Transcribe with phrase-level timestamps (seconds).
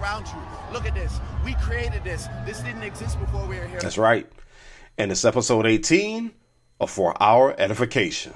[0.00, 0.34] around you.
[0.72, 1.20] Look at this.
[1.44, 2.28] We created this.
[2.46, 3.80] This didn't exist before we were here.
[3.80, 4.26] That's right.
[4.98, 6.30] And it's episode 18
[6.80, 8.34] of For Our Edification.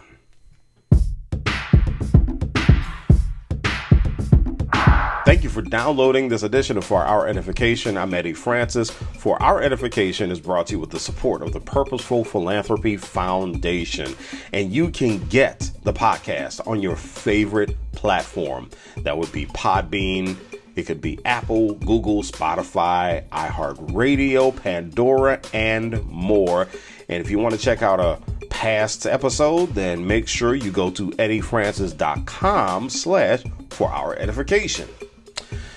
[5.24, 7.96] Thank you for downloading this edition of For Our Edification.
[7.96, 8.90] I'm Eddie Francis.
[8.90, 14.14] For Our Edification is brought to you with the support of the Purposeful Philanthropy Foundation.
[14.52, 18.68] And you can get the podcast on your favorite platform.
[18.98, 20.36] That would be Podbean.
[20.76, 26.68] It could be Apple, Google, Spotify, iHeartRadio, Pandora, and more.
[27.08, 30.90] And if you want to check out a past episode, then make sure you go
[30.90, 34.88] to eddiefrancis.com slash for our edification.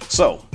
[0.10, 0.46] So,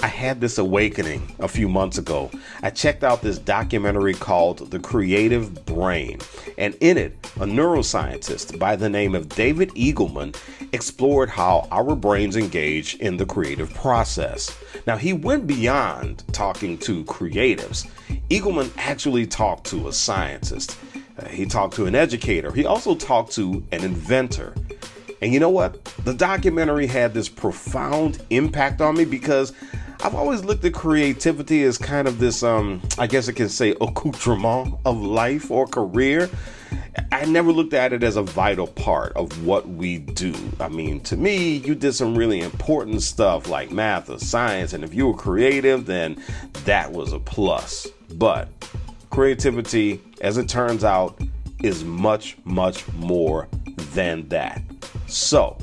[0.00, 2.30] I had this awakening a few months ago.
[2.62, 6.18] I checked out this documentary called The Creative Brain,
[6.58, 10.36] and in it, a neuroscientist by the name of David Eagleman
[10.72, 14.56] explored how our brains engage in the creative process.
[14.86, 17.88] Now, he went beyond talking to creatives.
[18.28, 20.76] Eagleman actually talked to a scientist,
[21.18, 24.54] uh, he talked to an educator, he also talked to an inventor.
[25.22, 25.84] And you know what?
[26.04, 29.52] The documentary had this profound impact on me because
[30.02, 33.70] I've always looked at creativity as kind of this, um, I guess I can say,
[33.80, 36.28] accoutrement of life or career.
[37.12, 40.34] I never looked at it as a vital part of what we do.
[40.58, 44.82] I mean, to me, you did some really important stuff like math or science, and
[44.82, 46.20] if you were creative, then
[46.64, 47.86] that was a plus.
[48.14, 48.48] But
[49.10, 51.20] creativity, as it turns out,
[51.62, 53.46] is much, much more
[53.94, 54.60] than that.
[55.12, 55.58] So,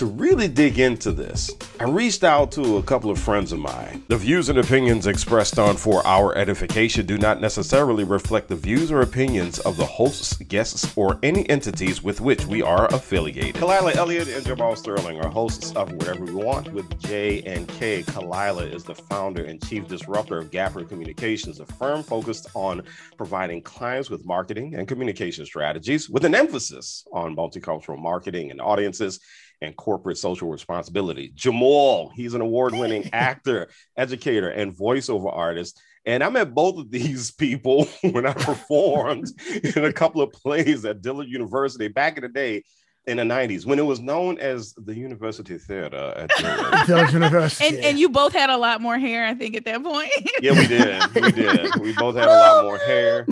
[0.00, 4.02] to really dig into this, I reached out to a couple of friends of mine.
[4.08, 8.90] The views and opinions expressed on For Our Edification do not necessarily reflect the views
[8.90, 13.56] or opinions of the hosts, guests, or any entities with which we are affiliated.
[13.56, 18.02] Kalila Elliott and Jamal Sterling are hosts of Wherever We Want with J and K.
[18.02, 22.84] Kalila is the founder and chief disruptor of Gapper Communications, a firm focused on
[23.18, 29.20] providing clients with marketing and communication strategies with an emphasis on multicultural marketing and audiences
[29.60, 31.32] and corporate social responsibility.
[31.34, 35.80] Jamal, he's an award winning actor, educator, and voiceover artist.
[36.06, 39.28] And I met both of these people when I performed
[39.76, 42.64] in a couple of plays at Dillard University back in the day
[43.06, 46.86] in the 90s when it was known as the University Theater at Dillard.
[46.86, 47.66] Dillard University.
[47.66, 50.10] And, and you both had a lot more hair, I think, at that point.
[50.42, 51.02] yeah, we did.
[51.14, 51.76] We did.
[51.80, 53.26] We both had a lot more hair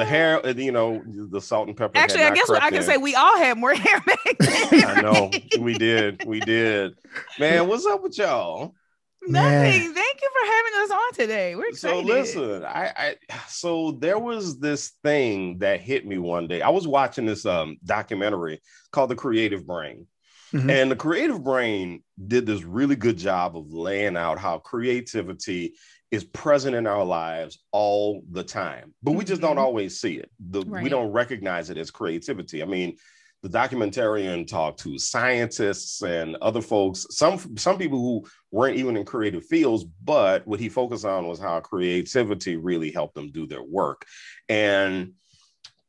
[0.00, 1.98] the hair, uh, you know, the salt and pepper.
[1.98, 2.84] Actually, I guess what I can in.
[2.84, 4.84] say we all had more hair back then.
[4.84, 5.30] I know
[5.60, 6.94] we did, we did.
[7.38, 8.74] Man, what's up with y'all?
[9.22, 9.50] Nothing.
[9.50, 9.94] Man.
[9.94, 11.54] Thank you for having us on today.
[11.54, 12.06] We're excited.
[12.06, 13.16] So listen, I, I
[13.46, 16.62] so there was this thing that hit me one day.
[16.62, 20.06] I was watching this um documentary called The Creative Brain.
[20.54, 20.70] Mm-hmm.
[20.70, 25.74] And the creative brain did this really good job of laying out how creativity
[26.10, 29.60] is present in our lives all the time, but we just don't mm-hmm.
[29.60, 30.30] always see it.
[30.50, 30.82] The, right.
[30.82, 32.62] We don't recognize it as creativity.
[32.62, 32.96] I mean,
[33.42, 39.04] the documentarian talked to scientists and other folks, some some people who weren't even in
[39.04, 43.62] creative fields, but what he focused on was how creativity really helped them do their
[43.62, 44.04] work.
[44.48, 45.12] And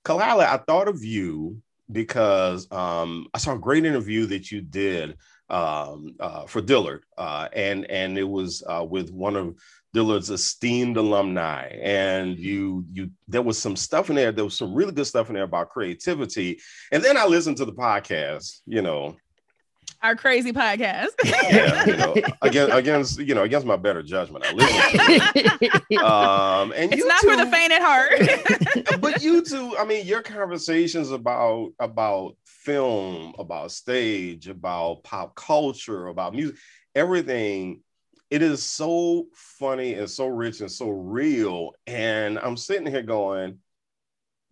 [0.05, 1.61] Kalila, I thought of you
[1.91, 5.17] because um, I saw a great interview that you did
[5.49, 9.55] um, uh, for Dillard, uh, and and it was uh, with one of
[9.93, 14.31] Dillard's esteemed alumni, and you you there was some stuff in there.
[14.31, 16.59] There was some really good stuff in there about creativity,
[16.91, 18.61] and then I listened to the podcast.
[18.65, 19.17] You know,
[20.01, 21.09] our crazy podcast.
[21.23, 25.99] yeah, you know, against against you know against my better judgment, I listened.
[26.03, 28.99] um, and it's not two, for the faint at heart.
[29.01, 36.07] but you two, I mean, your conversations about about film, about stage, about pop culture,
[36.07, 36.55] about music,
[36.95, 37.81] everything
[38.31, 41.73] it is so funny and so rich and so real.
[41.85, 43.59] And I'm sitting here going,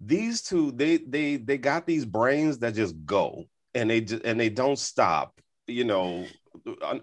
[0.02, 4.50] these two, they they they got these brains that just go and they and they
[4.50, 5.40] don't stop.
[5.68, 6.26] You know,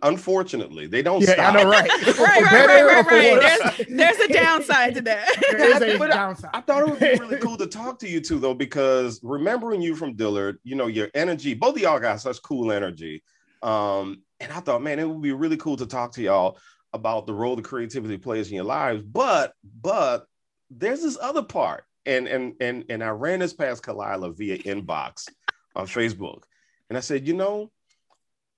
[0.02, 1.54] unfortunately, they don't yeah, stop.
[1.54, 1.88] I know, right?
[1.90, 3.40] right, right, right, right, right.
[3.40, 5.36] There's, there's a downside to that.
[5.50, 6.50] there is a downside.
[6.52, 9.20] I, I, thought it would be really cool to talk to you two though, because
[9.22, 13.22] remembering you from Dillard, you know, your energy, both of y'all got such cool energy.
[13.62, 16.58] Um, and I thought, man, it would be really cool to talk to y'all
[16.92, 19.02] about the role that creativity plays in your lives.
[19.02, 19.52] But
[19.82, 20.26] but
[20.70, 25.28] there's this other part, and and and and I ran this past Kalila via inbox
[25.74, 26.42] on Facebook,
[26.88, 27.70] and I said, you know,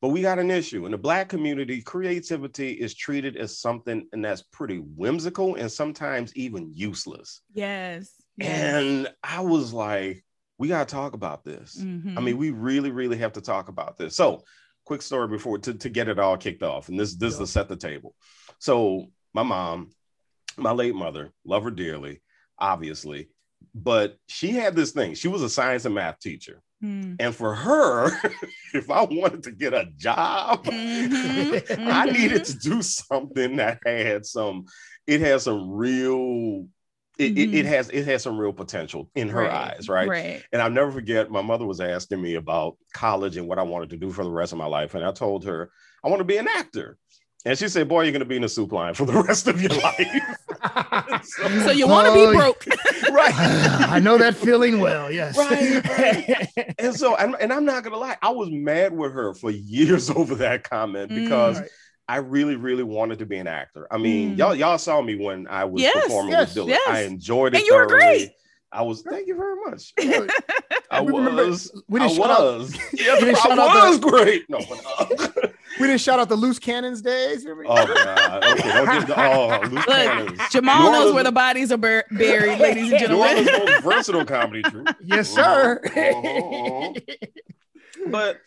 [0.01, 1.83] but we got an issue in the black community.
[1.83, 7.43] Creativity is treated as something and that's pretty whimsical and sometimes even useless.
[7.53, 8.13] Yes.
[8.37, 8.49] yes.
[8.49, 10.25] And I was like,
[10.57, 11.77] we got to talk about this.
[11.81, 12.17] Mm-hmm.
[12.17, 14.15] I mean, we really, really have to talk about this.
[14.15, 14.45] So
[14.88, 17.46] quick story before to, to get it all kicked off, and this this is to
[17.46, 18.14] set the table.
[18.58, 19.90] So my mom,
[20.56, 22.23] my late mother, love her dearly,
[22.58, 23.29] obviously,
[23.75, 25.14] but she had this thing.
[25.14, 26.62] She was a science and math teacher.
[26.82, 27.17] Mm.
[27.20, 28.11] And for her,
[28.75, 32.46] if I wanted to get a job, Mhm, I needed mhm.
[32.46, 34.64] to do something that had some,
[35.06, 36.67] it has some real,
[37.19, 40.09] it, it, it has it has some real potential in her Right, eyes, right?
[40.09, 40.44] Right.
[40.53, 43.91] And I'll never forget, my mother was asking me about college and what I wanted
[43.91, 44.94] to do for the rest of my life.
[44.94, 45.70] And I told her,
[46.05, 46.97] I want to be an actor.
[47.44, 49.49] And she said, Boy, you're going to be in a soup line for the rest
[49.49, 50.06] of your life.
[51.65, 52.65] So you want to Oh, be broke?
[53.12, 53.35] right.
[53.37, 55.11] I know that feeling well.
[55.11, 55.37] Yes.
[55.37, 59.35] Right, And so, and, and I'm not going to lie, I was mad with her
[59.35, 61.61] for years over that comment because Mm.
[61.62, 61.70] Right.
[62.08, 63.87] I really, really wanted to be an actor.
[63.90, 64.38] I mean, Mm.
[64.38, 66.69] y'all, y'all saw me when I was Yes, performing yes, with Dylan.
[66.70, 66.88] yes.
[66.88, 67.58] I enjoyed it.
[67.58, 68.31] And you were great.
[68.72, 69.93] I was, thank you very much.
[69.99, 70.26] Yeah,
[70.90, 71.70] I We was.
[71.88, 72.75] we didn't shout out- was.
[72.93, 74.44] Yes, didn't I shout out was great.
[74.50, 75.49] No, but, uh,
[75.81, 77.46] we didn't shout out the loose cannons days.
[77.46, 78.44] Oh god.
[78.44, 80.40] Okay, don't get the oh loose cannons.
[80.50, 83.72] Jamal New knows Orleans- where the bodies are bur- buried, ladies and New Orleans' gentlemen.
[83.75, 84.96] most versatile comedy troupe.
[85.02, 85.81] yes, sir.
[85.84, 86.93] Uh-huh,
[88.08, 88.38] But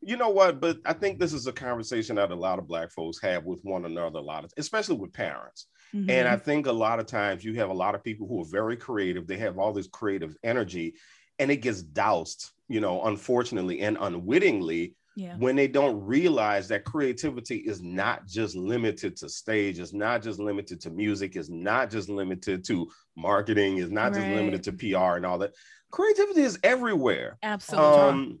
[0.00, 0.60] you know what?
[0.60, 3.60] But I think this is a conversation that a lot of black folks have with
[3.62, 5.66] one another, a lot of, especially with parents.
[5.94, 6.10] Mm-hmm.
[6.10, 8.48] And I think a lot of times you have a lot of people who are
[8.48, 9.26] very creative.
[9.26, 10.94] They have all this creative energy,
[11.38, 15.34] and it gets doused, you know, unfortunately and unwittingly yeah.
[15.36, 20.38] when they don't realize that creativity is not just limited to stage, it's not just
[20.38, 25.16] limited to music, it's not just limited to marketing, it's not just limited to PR
[25.16, 25.54] and all that.
[25.90, 27.36] Creativity is everywhere.
[27.42, 28.00] Absolutely.
[28.00, 28.38] Um,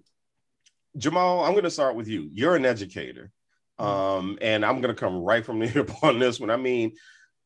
[0.96, 2.28] Jamal, I'm going to start with you.
[2.32, 3.30] You're an educator,
[3.78, 6.50] um, and I'm going to come right from the hip on this one.
[6.50, 6.92] I mean,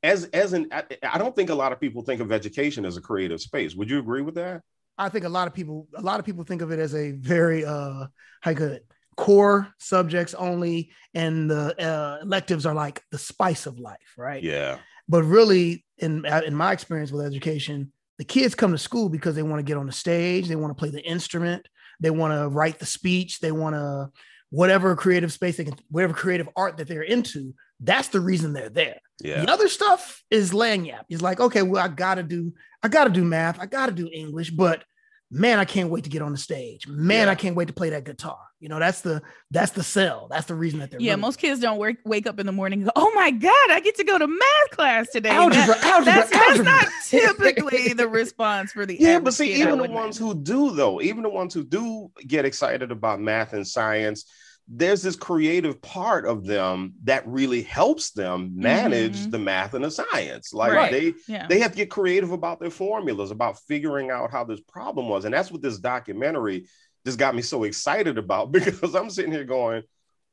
[0.03, 2.97] as as an, I, I don't think a lot of people think of education as
[2.97, 3.75] a creative space.
[3.75, 4.63] Would you agree with that?
[4.99, 7.13] I think a lot of people, a lot of people think of it as a
[7.13, 8.07] very uh
[8.41, 8.83] how good
[9.17, 14.43] core subjects only, and the uh, electives are like the spice of life, right?
[14.43, 14.79] Yeah.
[15.09, 19.43] But really, in in my experience with education, the kids come to school because they
[19.43, 21.67] want to get on the stage, they want to play the instrument,
[22.03, 24.11] they want to write the speech, they want to
[24.51, 27.55] whatever creative space they can, whatever creative art that they're into.
[27.81, 29.01] That's the reason they're there.
[29.21, 29.45] Yeah.
[29.45, 31.05] The other stuff is lagniappe.
[31.09, 32.53] It's like, okay, well, I gotta do,
[32.83, 34.85] I gotta do math, I gotta do English, but
[35.35, 36.87] man, I can't wait to get on the stage.
[36.87, 37.33] Man, Yeah.
[37.33, 38.39] I can't wait to play that guitar.
[38.61, 40.29] You know, that's the that's the sell.
[40.31, 42.53] That's the reason that they're yeah, really- most kids don't work, wake up in the
[42.53, 45.67] morning and go, "Oh my god, I get to go to math class today." algebra,
[45.67, 49.79] That- algebra, that's, that's not typically the response for the Yeah, but see, kid, even
[49.79, 50.27] the ones imagine.
[50.27, 54.27] who do, though, even the ones who do get excited about math and science,
[54.69, 59.31] there's this creative part of them that really helps them manage Mhm.
[59.33, 60.53] the math and the science.
[60.55, 60.91] Like Right.
[60.93, 61.47] they yeah.
[61.47, 65.25] they have to get creative about their formulas, about figuring out how this problem was.
[65.25, 66.67] And that's what this documentary
[67.05, 69.83] just got me so excited about because I'm sitting here going,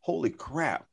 [0.01, 0.85] holy crap,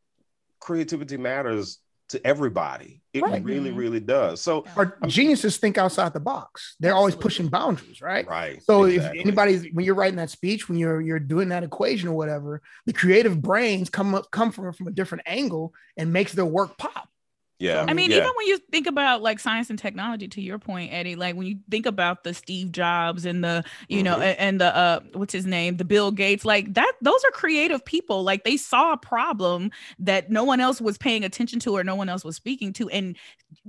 [0.58, 1.78] creativity matters
[2.08, 3.00] to everybody.
[3.16, 3.42] It Right.
[3.42, 4.42] really, really does.
[4.42, 6.76] So, Our geniuses think outside the box.
[6.80, 8.26] They're always pushing boundaries, right?
[8.26, 8.62] right.
[8.62, 9.20] So exactly.
[9.20, 12.60] if anybody's when you're writing that speech, when you're you're doing that equation or whatever,
[12.84, 16.76] the creative brains come up come from from a different angle and makes their work
[16.76, 17.08] pop.
[17.58, 17.84] Yeah.
[17.88, 18.18] I mean, yeah.
[18.18, 21.46] even when you think about like science and technology, to your point, Eddie, like when
[21.46, 24.22] you think about the Steve Jobs and the, you know, Mhm.
[24.22, 27.84] a- and the uh what's his name, the Bill Gates, like that, those are creative
[27.84, 28.22] people.
[28.22, 31.94] Like they saw a problem that no one else was paying attention to or no
[31.94, 33.16] one else was speaking to, and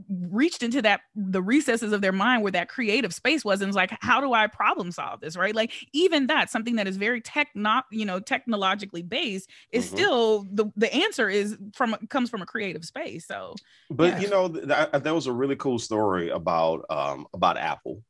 [0.09, 3.75] reached into that the recesses of their mind where that creative space was and was
[3.75, 5.37] like, how do I problem solve this?
[5.37, 5.55] Right.
[5.55, 9.89] Like even that, something that is very tech, not, you know, technologically based is Mhm.
[9.89, 13.25] still the the answer is from comes from a creative space.
[13.25, 13.55] So
[13.89, 14.19] But Yeah.
[14.19, 18.03] you know, th- th- there was a really cool story about um, about Apple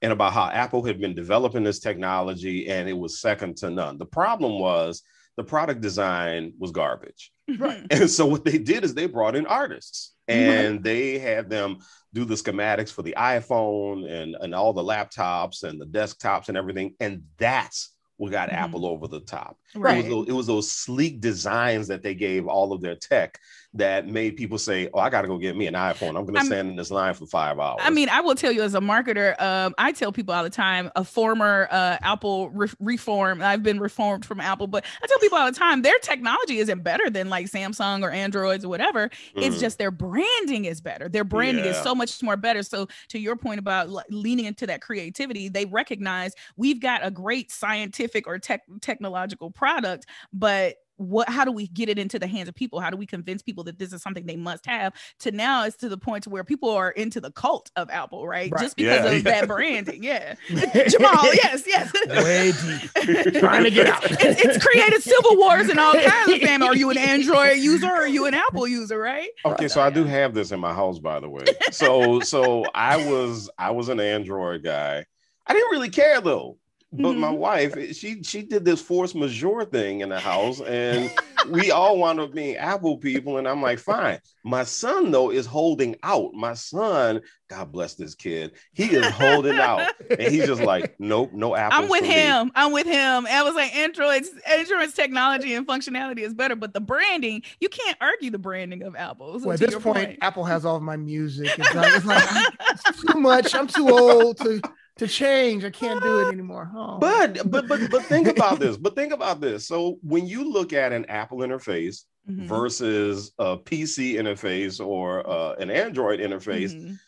[0.00, 3.98] and about how Apple had been developing this technology and it was second to none.
[3.98, 5.02] The problem was
[5.36, 7.30] the product design was garbage.
[7.58, 7.84] Right.
[7.90, 11.78] And so what they did is they brought in artists and they had them
[12.12, 16.56] do the schematics for the iPhone and, and all the laptops and the desktops and
[16.56, 16.94] everything.
[17.00, 18.54] And that's what got Mhm.
[18.54, 19.56] Apple over the top.
[19.74, 19.96] It Right.
[19.98, 23.38] was, those, it was those sleek designs that they gave all of their tech
[23.74, 26.16] that made people say, "Oh, I got to go get me an iPhone.
[26.16, 28.50] I'm going to stand in this line for five hours." I mean, I will tell
[28.50, 32.48] you as a marketer, um, I tell people all the time, a former uh, Apple
[32.50, 35.98] re- reform, I've been reformed from Apple, but I tell people all the time, their
[35.98, 39.10] technology isn't better than like Samsung or Androids or whatever.
[39.36, 39.60] It's Mhm.
[39.60, 41.08] just their branding is better.
[41.08, 42.62] Their branding is so much more better.
[42.62, 47.10] So to your point about le- leaning into that creativity, they recognize we've got a
[47.10, 52.26] great scientific or tech technological product, but what how do we get it into the
[52.26, 54.92] hands of people how do we convince people that this is something they must have
[55.20, 58.26] to now it's to the point to where people are into the cult of apple
[58.26, 58.60] right, Right.
[58.60, 59.30] just because Yeah, of yeah.
[59.40, 60.34] that branding yeah
[60.88, 63.34] jamal yes yes Way deep.
[63.38, 64.02] Trying to get out.
[64.10, 67.86] it's, it's created civil wars and all kinds of fam are you an android user
[67.86, 70.74] or are you an apple user right Okay, so I do have this in my
[70.74, 71.44] house, by the way.
[71.70, 75.04] So, so I was I was an Android guy.
[75.46, 76.58] I didn't really care though.
[76.90, 77.36] But my Mhm.
[77.38, 81.10] wife, she she did this force majeure thing in the house, and
[81.50, 83.36] we all wound up being Apple people.
[83.36, 84.20] And I'm like, fine.
[84.42, 86.32] My son though is holding out.
[86.32, 91.32] My son, God bless this kid, he is holding out, and he's just like, nope,
[91.34, 91.84] no Apple.
[91.84, 92.50] I'm with him.
[92.54, 93.26] I'm with him.
[93.26, 97.98] I was like, Android's Android's technology and functionality is better, but the branding, you can't
[98.00, 99.38] argue the branding of Apple.
[99.38, 101.52] So Well, at this point, Apple has all of my music.
[101.58, 102.24] It's like, it's like
[102.70, 103.54] it's too much.
[103.54, 104.62] I'm too old to
[104.98, 105.64] to change.
[105.64, 106.70] I can't do it anymore.
[106.74, 106.98] Oh.
[106.98, 108.76] But but but but think about this.
[108.76, 109.66] But think about this.
[109.66, 112.46] So when you look at an Apple interface Mhm.
[112.46, 116.98] versus a PC interface or uh, an Android interface, Mhm.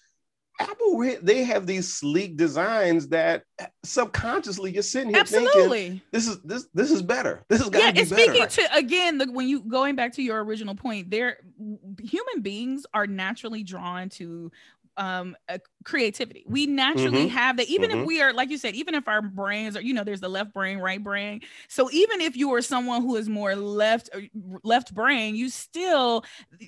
[0.58, 3.44] Apple they have these sleek designs that
[3.82, 7.42] subconsciously you're sitting here thinking this is this this is better.
[7.48, 8.62] This is got Yeah, be and speaking better.
[8.62, 11.38] to again, the, when you going back to your original point, there
[11.98, 14.50] human beings are naturally drawn to
[15.00, 17.28] um uh, creativity we naturally Mhm.
[17.28, 17.92] have that even Mhm.
[17.92, 20.28] if we are like you said even if our brains are you know there's the
[20.28, 24.20] left brain right brain so even if you are someone who is more left uh,
[24.64, 26.24] left brain you still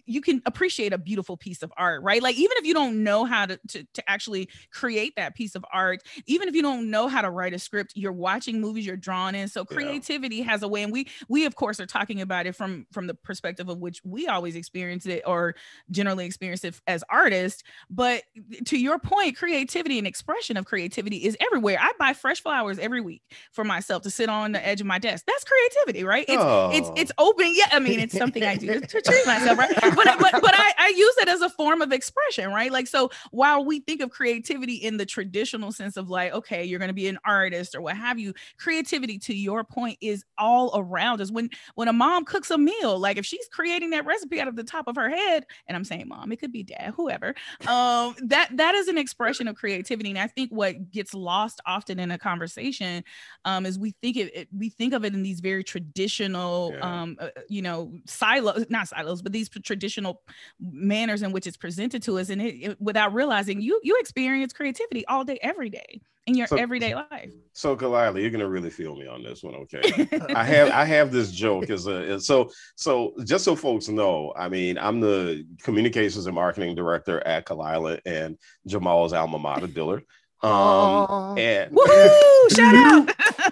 [0.07, 3.25] you can appreciate a beautiful piece of art right like even if you don't know
[3.27, 7.09] how to to, to actually create that piece of art even if you don't know
[7.09, 10.03] how to write a script you're watching movies you're drawn in so Yeah.
[10.03, 13.07] creativity has a way and we we of course are talking about it from from
[13.07, 15.55] the perspective of which we always experience it or
[15.91, 18.22] generally experience it as artists but
[18.67, 21.79] to your point creativity and expression of creativity is everywhere.
[21.81, 24.99] I buy fresh flowers every week for myself to sit on the edge of my
[24.99, 25.25] desk.
[25.27, 26.25] That's creativity right?
[26.29, 26.43] It's
[26.79, 26.95] it's Oh.
[26.97, 27.53] it's open.
[27.55, 29.71] Yeah i mean it's something i do to, to treat myself right?
[29.81, 32.71] But but, but I, I use it as a form of expression right?
[32.73, 36.79] Like so while we think of creativity in the traditional sense of like okay you're
[36.79, 40.71] going to be an artist or what have you creativity to your point is all
[40.75, 41.31] around us.
[41.31, 44.57] When when a mom cooks a meal like if she's creating that recipe out of
[44.57, 47.35] the top of her head and i'm saying mom it could be dad whoever
[47.67, 51.99] um that that is an expression of creativity and i think what gets lost often
[51.99, 53.03] in a conversation
[53.45, 56.83] um is we think it, it we think of it in these very traditional Yeah.
[56.83, 60.23] um uh, you know silos not silos but these traditional
[60.61, 64.53] manners in which it's presented to us and it, it- without realizing you you experience
[64.53, 68.71] creativity all day every day in your So- everyday life So Kalila, you're gonna really
[68.71, 70.09] feel me on this one, okay?
[70.35, 74.33] I have I have this joke as a as- so so just so folks know.
[74.37, 80.05] I mean, I'm the communications and marketing director at Kalila and Jamal's alma mater, Dillard.
[80.45, 81.35] Um, Aw.
[81.37, 82.57] and Woohoo!
[82.57, 83.52] Shout out.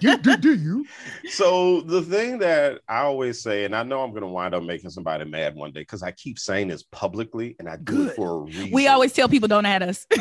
[0.00, 0.86] do, do, do you?
[1.30, 4.90] so the thing that I always say, and I know I'm gonna wind up making
[4.90, 8.08] somebody mad one day because I keep saying this publicly, and I do Good.
[8.10, 8.70] it for a reason.
[8.72, 10.06] we always tell people don't add us.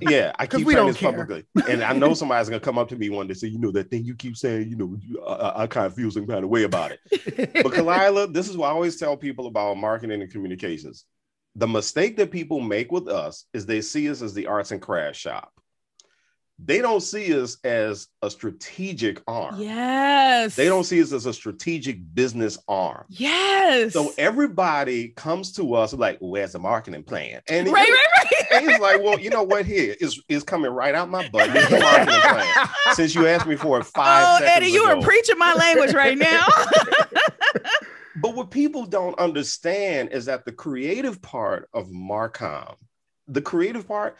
[0.00, 1.10] Yeah, I keep we saying don't this care.
[1.12, 3.58] publicly, and I know somebody's gonna come up to me one day and say, you
[3.58, 6.10] know, that thing you keep saying, you know, you, I, I- I kind of feel
[6.10, 7.00] some kind of way about it.
[7.62, 11.04] But Kalila, this is what I always tell people about marketing and communications.
[11.54, 14.82] The mistake that people make with us is they see us as the arts and
[14.82, 15.50] crafts shop.
[16.58, 19.56] They don't see us as a strategic arm.
[19.60, 20.56] yes.
[20.56, 23.04] They don't see us as a strategic business arm.
[23.08, 23.92] Yes.
[23.92, 28.46] So everybody comes to us like, "Where's the marketing plan?" And right, right, right.
[28.52, 29.66] and he's like, well, you know what?
[29.66, 31.50] Here is is coming right out my butt.
[31.50, 31.78] Marketing
[32.20, 32.68] plan.
[32.94, 34.98] Since you asked me for it five Oh, Eddie, you ago.
[34.98, 36.46] are preaching my language right now.
[38.16, 42.76] but what people don't understand is that the creative part of Marcom,
[43.28, 44.16] the creative part,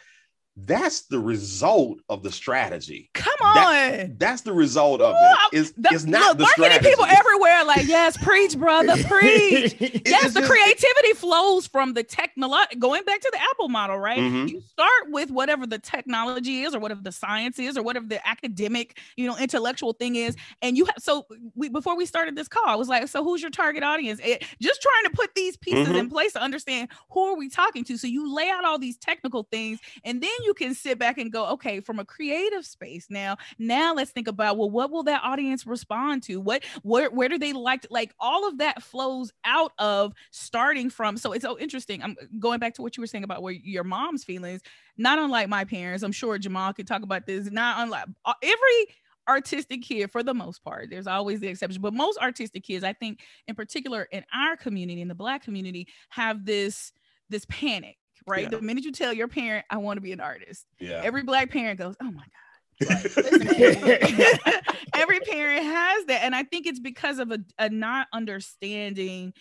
[0.65, 3.09] that's the result of the strategy.
[3.13, 3.55] Come on.
[3.55, 5.55] That- That's the result of it.
[5.57, 6.89] Is The- it's not look, the marketing strategy.
[6.89, 9.75] people everywhere like, yes, preach, brother, preach.
[9.79, 12.75] Yes, it's the creativity flows from the technology.
[12.77, 14.17] Going back to the Apple model, right?
[14.17, 14.49] Mhm.
[14.49, 18.25] You start with whatever the technology is, or whatever the science is, or whatever the
[18.27, 20.35] academic, you know, intellectual thing is.
[20.63, 23.41] And you have so we before we started this call, I was like, so who's
[23.41, 24.19] your target audience?
[24.23, 25.99] It, just trying to put these pieces Mhm.
[25.99, 27.97] in place to understand who are we talking to.
[27.97, 31.31] So you lay out all these technical things, and then you can sit back and
[31.31, 33.37] go, okay, from a creative space now.
[33.59, 36.39] Now let's think about well, what will that audience respond to?
[36.39, 40.89] What where where do they like to, like all of that flows out of starting
[40.89, 43.53] from so it's so interesting i'm going back to what you were saying about where
[43.53, 44.61] your mom's feelings
[44.97, 48.95] not unlike my parents i'm sure jamal could talk about this not unlike uh, every
[49.27, 52.93] artistic kid for the most part there's always the exception but most artistic kids i
[52.93, 56.93] think in particular in our community in the black community have this
[57.29, 58.43] this panic right?
[58.43, 58.49] Yeah.
[58.49, 61.01] the minute you tell your parent i want to be an artist Yeah.
[61.03, 62.31] every black parent goes oh my god.
[64.93, 69.33] Every parent has that and i think it's because of a, a not understanding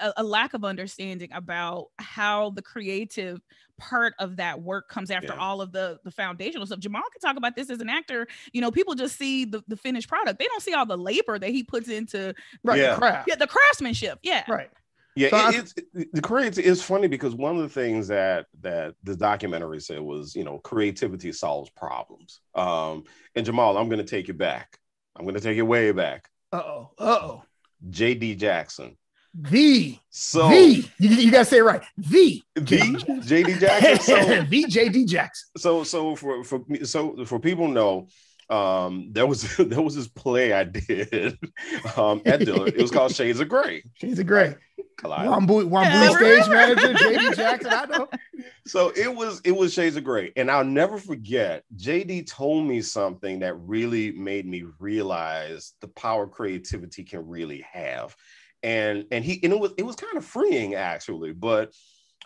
[0.00, 3.40] a, a, lack of understanding about how the creative
[3.78, 5.38] part of that work comes after yeah.
[5.38, 6.80] all of the the foundational stuff.
[6.80, 8.26] Jamal can talk about this as an actor.
[8.52, 10.38] You know people just see the, the finished product.
[10.38, 12.94] They don't see all the labor that he puts into right yeah.
[12.94, 13.28] the craft.
[13.28, 14.18] Yeah the craftsmanship.
[14.22, 14.44] Yeah.
[14.48, 14.70] Right
[15.16, 18.46] yeah, so it, it's it, the creative is funny because one of the things that
[18.60, 22.40] that the documentary said was, you know, creativity solves problems.
[22.54, 24.78] Um, and Jamal, I'm going to take you back.
[25.16, 26.28] I'm going to take you way back.
[26.52, 26.90] Uh oh.
[26.98, 27.42] Uh oh.
[27.88, 28.36] J.D.
[28.36, 28.96] Jackson.
[29.32, 31.82] The so the you, you, gotta say it right.
[31.96, 33.58] The the J.D.
[33.60, 33.98] Jackson.
[34.00, 35.04] So, the J.D.
[35.04, 35.48] Jackson.
[35.56, 38.08] So so for for so for people know
[38.50, 41.38] um, there was there was this play I did
[41.96, 42.74] um, at Dillard.
[42.74, 43.82] It was called Shades of Gray.
[43.94, 44.56] Shades of Gray.
[45.02, 47.72] Wambui, Wambui stage manager JD Jackson.
[47.72, 48.08] I know.
[48.66, 51.64] So it was it was Shades of Gray, and I'll never forget.
[51.76, 58.14] JD told me something that really made me realize the power creativity can really have,
[58.62, 61.72] and and he and it was it was kind of freeing actually, but.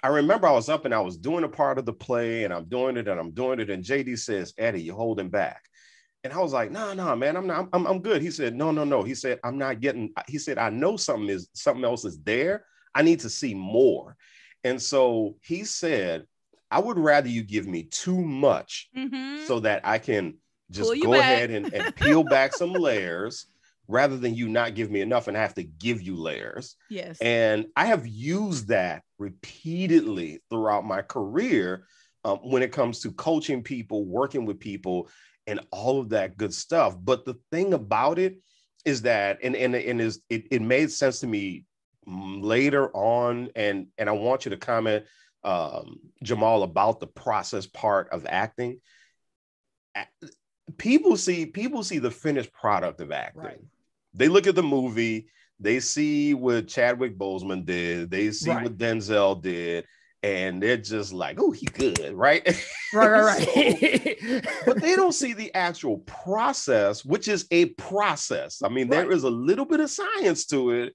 [0.03, 2.53] I remember I was up and I was doing a part of the play and
[2.53, 3.71] I'm doing it and I'm doing it.
[3.71, 5.63] And JD says, Eddie, you're holding back.
[6.25, 8.23] And I was like, no, nah, no, nah, man, I'm not, I'm, I'm good.
[8.23, 9.03] He said, no, no, no.
[9.03, 12.65] He said, I'm not getting, he said, I know something is, something else is there.
[12.95, 14.17] I need to see more.
[14.65, 16.25] And so he said,
[16.71, 19.45] I would rather you give me too much mm-hmm.
[19.45, 20.39] so that I can
[20.71, 21.21] just go back.
[21.21, 23.47] ahead and, and peel back some layers
[23.87, 26.77] rather than you not give me enough and I have to give you layers.
[26.89, 27.19] Yes.
[27.21, 31.87] And I have used that repeatedly throughout my career
[32.25, 35.11] um, when it comes to coaching people, working with people,
[35.47, 36.97] and all of that good stuff.
[37.01, 38.39] But the thing about it
[38.85, 41.65] is that, and and, and is it, it made sense to me
[42.07, 45.05] later on, and and I want you to comment,
[45.43, 48.81] um, Jamal, about the process part of acting.
[50.77, 53.43] People see people see the finished product of acting.
[53.43, 53.61] Right.
[54.15, 58.63] They look at the movie, they see what Chadwick Boseman did, they see right.
[58.63, 59.87] what Denzel did,
[60.25, 62.43] and they're just like, "Oh, he good, right?"
[62.95, 63.23] Right, right,
[63.57, 64.19] right.
[64.19, 68.63] so, but they don't see the actual process, which is a process.
[68.63, 69.03] I mean, right.
[69.03, 70.95] there is a little bit of science to it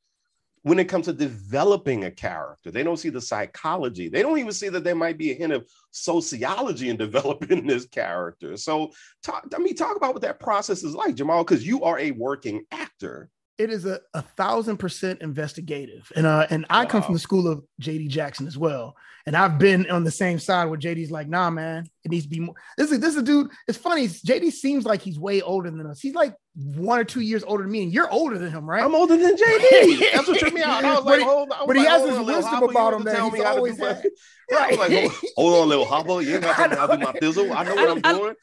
[0.64, 2.72] when it comes to developing a character.
[2.72, 4.10] They don't see the psychology.
[4.10, 7.86] They don't even see that there might be a hint of sociology in developing this
[7.86, 8.58] character.
[8.58, 8.90] So,
[9.24, 12.12] talk, I mean, talk about what that process is like, Jamal, because you are a
[12.12, 16.12] working actor it is a, a thousand percent investigative.
[16.16, 16.90] And uh, and I wow.
[16.90, 18.96] come from the school of JD Jackson as well.
[19.26, 22.30] And I've been on the same side where JD's like, nah, man, it needs to
[22.30, 22.56] be more.
[22.78, 23.50] This is this is a dude.
[23.68, 24.08] It's funny.
[24.08, 26.00] JD seems like he's way older than us.
[26.00, 28.82] He's like one or two years older than me, and you're older than him, right?
[28.82, 30.12] I'm older than JD.
[30.14, 30.84] That's what took me out.
[30.84, 31.68] I was like, hold on.
[31.68, 34.06] But he has this wisdom about him that he's always had.
[34.52, 34.74] Right.
[34.74, 36.22] I was like, hold, on, little hopper.
[36.22, 37.54] You ain't got to do my fizzle.
[37.54, 38.36] I know what I'm doing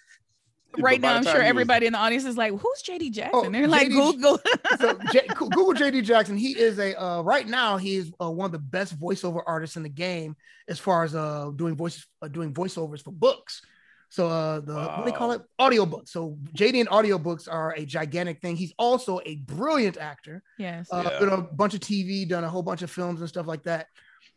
[0.78, 1.88] right now, I'm sure everybody was...
[1.88, 4.38] in the audience is like, "Who's JD Jackson?" Oh, They're like, "Google."
[4.78, 6.36] so J- Google JD Jackson.
[6.36, 7.76] He is a uh, right now.
[7.76, 10.36] He is uh, one of the best voiceover artists in the game
[10.68, 13.62] as far as uh, doing voices, uh, doing voiceovers for books.
[14.08, 14.96] So uh, the wow.
[14.96, 15.42] what do they call it?
[15.60, 16.08] Audiobooks.
[16.08, 18.56] So JD and audiobooks are a gigantic thing.
[18.56, 20.42] He's also a brilliant actor.
[20.58, 20.88] Yes.
[20.92, 21.18] Uh, yeah.
[21.18, 23.86] Done a bunch of TV, done a whole bunch of films and stuff like that.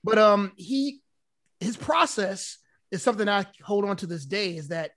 [0.03, 1.01] But um, he
[1.59, 2.57] his process
[2.91, 4.55] is something I hold on to this day.
[4.55, 4.91] Is that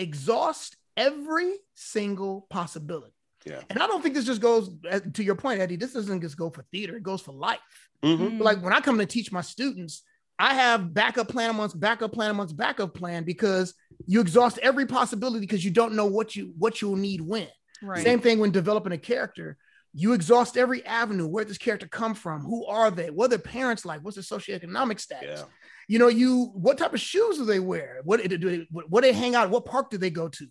[0.00, 3.12] exhaust every single possibility.
[3.46, 3.60] Yeah.
[3.70, 4.70] And I don't think this just goes
[5.14, 5.76] to your point, Eddie.
[5.76, 7.58] This doesn't just go for theater, it goes for life.
[8.02, 8.40] Mm-hmm.
[8.40, 10.02] Like when I come to teach my students,
[10.38, 13.74] I have backup plan amongst backup plan amongst backup plan because
[14.06, 17.48] you exhaust every possibility because you don't know what you what you'll need when.
[17.82, 18.02] Right.
[18.02, 19.58] Same thing when developing a character.
[19.92, 21.26] You exhaust every avenue.
[21.26, 22.42] Where does character come from?
[22.42, 23.10] Who are they?
[23.10, 24.02] What are their parents like?
[24.02, 25.40] What's their socioeconomic status?
[25.40, 25.46] Yeah.
[25.88, 28.00] You know, you what type of shoes do they wear?
[28.04, 29.50] What do they, what they hang out?
[29.50, 30.46] What park do they go to?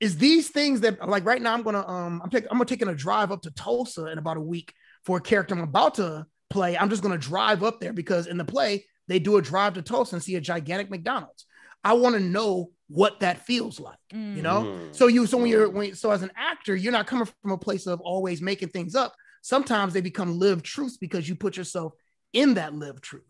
[0.00, 2.88] is these things that like right now I'm gonna um I'm taking I'm gonna taking
[2.88, 4.72] a drive up to Tulsa in about a week
[5.04, 6.76] for a character I'm about to play.
[6.76, 9.82] I'm just gonna drive up there because in the play they do a drive to
[9.82, 11.46] Tulsa and see a gigantic McDonald's.
[11.84, 14.36] I want to know what that feels like, mm.
[14.36, 14.62] you know.
[14.62, 14.94] Mm.
[14.94, 17.58] So you so when you're when so as an actor, you're not coming from a
[17.58, 19.14] place of always making things up.
[19.42, 21.92] Sometimes they become lived truths because you put yourself
[22.32, 23.24] in that lived truth.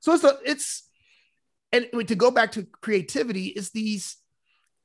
[0.00, 0.88] So it's a it's
[1.72, 4.16] and to go back to creativity, it's these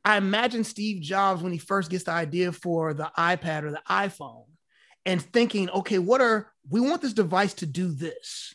[0.03, 3.81] I imagine Steve Jobs when he first gets the idea for the iPad or the
[3.89, 4.45] iPhone
[5.05, 8.53] and thinking, okay, what are we want this device to do this?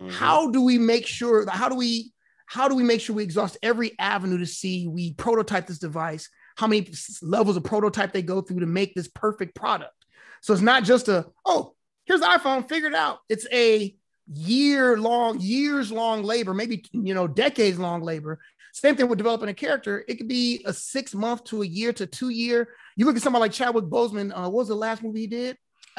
[0.00, 0.12] Mm-hmm.
[0.12, 2.12] How do we make sure how do we
[2.46, 6.28] how do we make sure we exhaust every avenue to see we prototype this device?
[6.56, 9.92] How many levels of prototype they go through to make this perfect product?
[10.40, 13.18] So it's not just a, oh, here's the iPhone, figured it out.
[13.28, 13.94] It's a
[14.32, 18.40] year long, years long labor, maybe you know, decades long labor
[18.72, 20.04] Same thing with developing a character.
[20.06, 22.68] It could be a six month to a year to two year.
[22.96, 24.30] You look at somebody like Chadwick Boseman.
[24.36, 25.56] Uh, what was the last movie he did?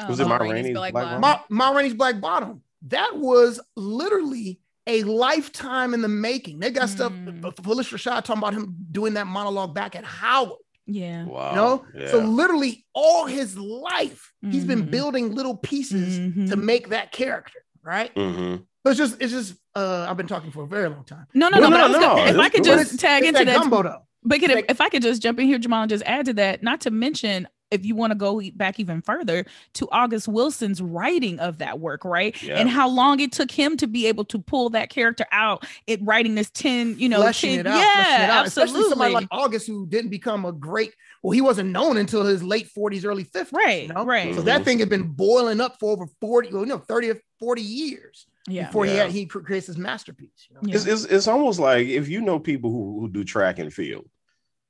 [0.08, 1.20] Was it Um, Ma Rainey's Rainey's Black Black Bottom?
[1.20, 1.46] Bottom?
[1.50, 2.62] Ma, Ma Rainey's Black Bottom.
[2.82, 6.58] That was literally a lifetime in the making.
[6.58, 7.12] They got stuff.
[7.12, 7.40] Mm.
[7.42, 10.58] Phylicia Rashad talking about him doing that monologue back at Howard.
[10.86, 11.24] Yeah.
[11.26, 11.50] Wow.
[11.50, 12.10] You know, Yeah.
[12.10, 14.90] so literally all his life, he's been Mhm.
[14.90, 16.62] building little pieces to Mhm.
[16.64, 17.58] make that character.
[17.82, 18.14] Right.
[18.14, 18.64] Mhm.
[18.84, 19.54] So it's just, it's just.
[19.74, 21.26] Uh, I've been talking for a very long time.
[21.34, 21.70] No, no, No, no.
[21.70, 23.58] but no, I no, gonna- if it's I could just tag it's into that that,
[23.60, 24.02] gumbo though.
[24.24, 26.32] but could, like- if I could just jump in here, Jamal, and just add to
[26.34, 30.80] that, not to mention if you want to go back even further to August Wilson's
[30.80, 32.40] writing of that work, right?
[32.42, 32.58] Yeah.
[32.58, 36.00] And how long it took him to be able to pull that character out, it
[36.02, 38.46] writing this 10, you know, 10 it out, yeah, it out.
[38.46, 38.46] absolutely.
[38.46, 40.94] Especially somebody like August who didn't become a great.
[41.22, 43.52] Well, he wasn't known until his late 40s, early 50s.
[43.52, 44.04] right, You know?
[44.04, 44.34] right.
[44.34, 47.20] So that thing had been boiling up for over 40, well, you know, 30 or
[47.40, 48.66] 40 years yeah.
[48.66, 50.48] before he had he creates his masterpiece.
[50.48, 50.60] You know?
[50.64, 50.76] Yeah.
[50.76, 54.08] It's, it's it's almost like if you know people who, who do track and field,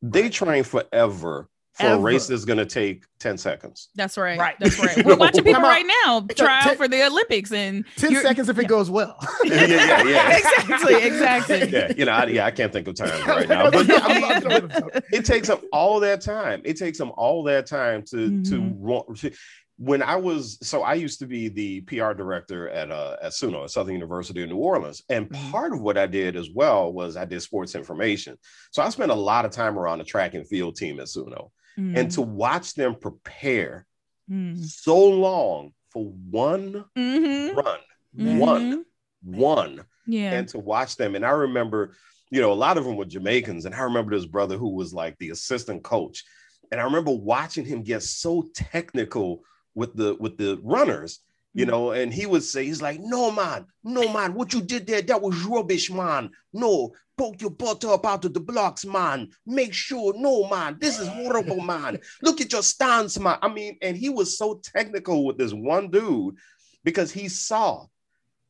[0.03, 3.89] they train forever for a race that's going to take 10 seconds.
[3.95, 4.39] That's right.
[4.39, 4.55] Right.
[4.59, 5.05] That's right.
[5.05, 8.59] We're watching people right now It's try out for the Olympics and 10 seconds if
[8.59, 8.69] it yeah.
[8.69, 9.17] goes well.
[9.45, 10.37] yeah, yeah, yeah.
[10.37, 11.69] exactly, exactly.
[11.71, 14.13] Yeah, you know, I, yeah, I can't think of time right now, but Yeah, I
[14.13, 15.05] I'm- I'm throwing them out.
[15.13, 16.61] it takes them all that time.
[16.65, 18.49] It takes them all that time to Mhm.
[18.51, 19.33] to run.
[19.81, 23.63] When I was so, I used to be the PR director at uh, at SUNO
[23.63, 25.51] at Southern University of New Orleans, and Mhm.
[25.53, 28.37] part of what I did as well was I did sports information.
[28.73, 31.51] So I spent a lot of time around the track and field team at SUNO,
[31.79, 33.87] and to watch them prepare
[34.31, 34.63] Mm.
[34.63, 37.55] so long for one Mhm.
[37.57, 37.81] run,
[38.13, 38.39] Man.
[38.39, 38.85] one,
[39.23, 40.33] one Yeah.
[40.33, 41.15] and to watch them.
[41.15, 41.95] And I remember,
[42.31, 44.93] you know, a lot of them were Jamaicans, and I remember this brother who was
[44.93, 46.25] like the assistant coach,
[46.71, 49.43] and I remember watching him get so technical
[49.75, 51.21] with the with the runners.
[51.55, 51.69] You Mhm.
[51.71, 55.01] know, and he would say, he's like, no, man, no, man, what you did there,
[55.01, 56.31] that was rubbish, man.
[56.53, 59.29] No, poke your butt up out of the blocks, man.
[59.45, 61.99] Make sure, no, man, this is horrible, man.
[62.23, 63.39] Look at your stance, man.
[63.43, 66.37] I mean, and he was so technical with this one dude
[66.85, 67.87] because he saw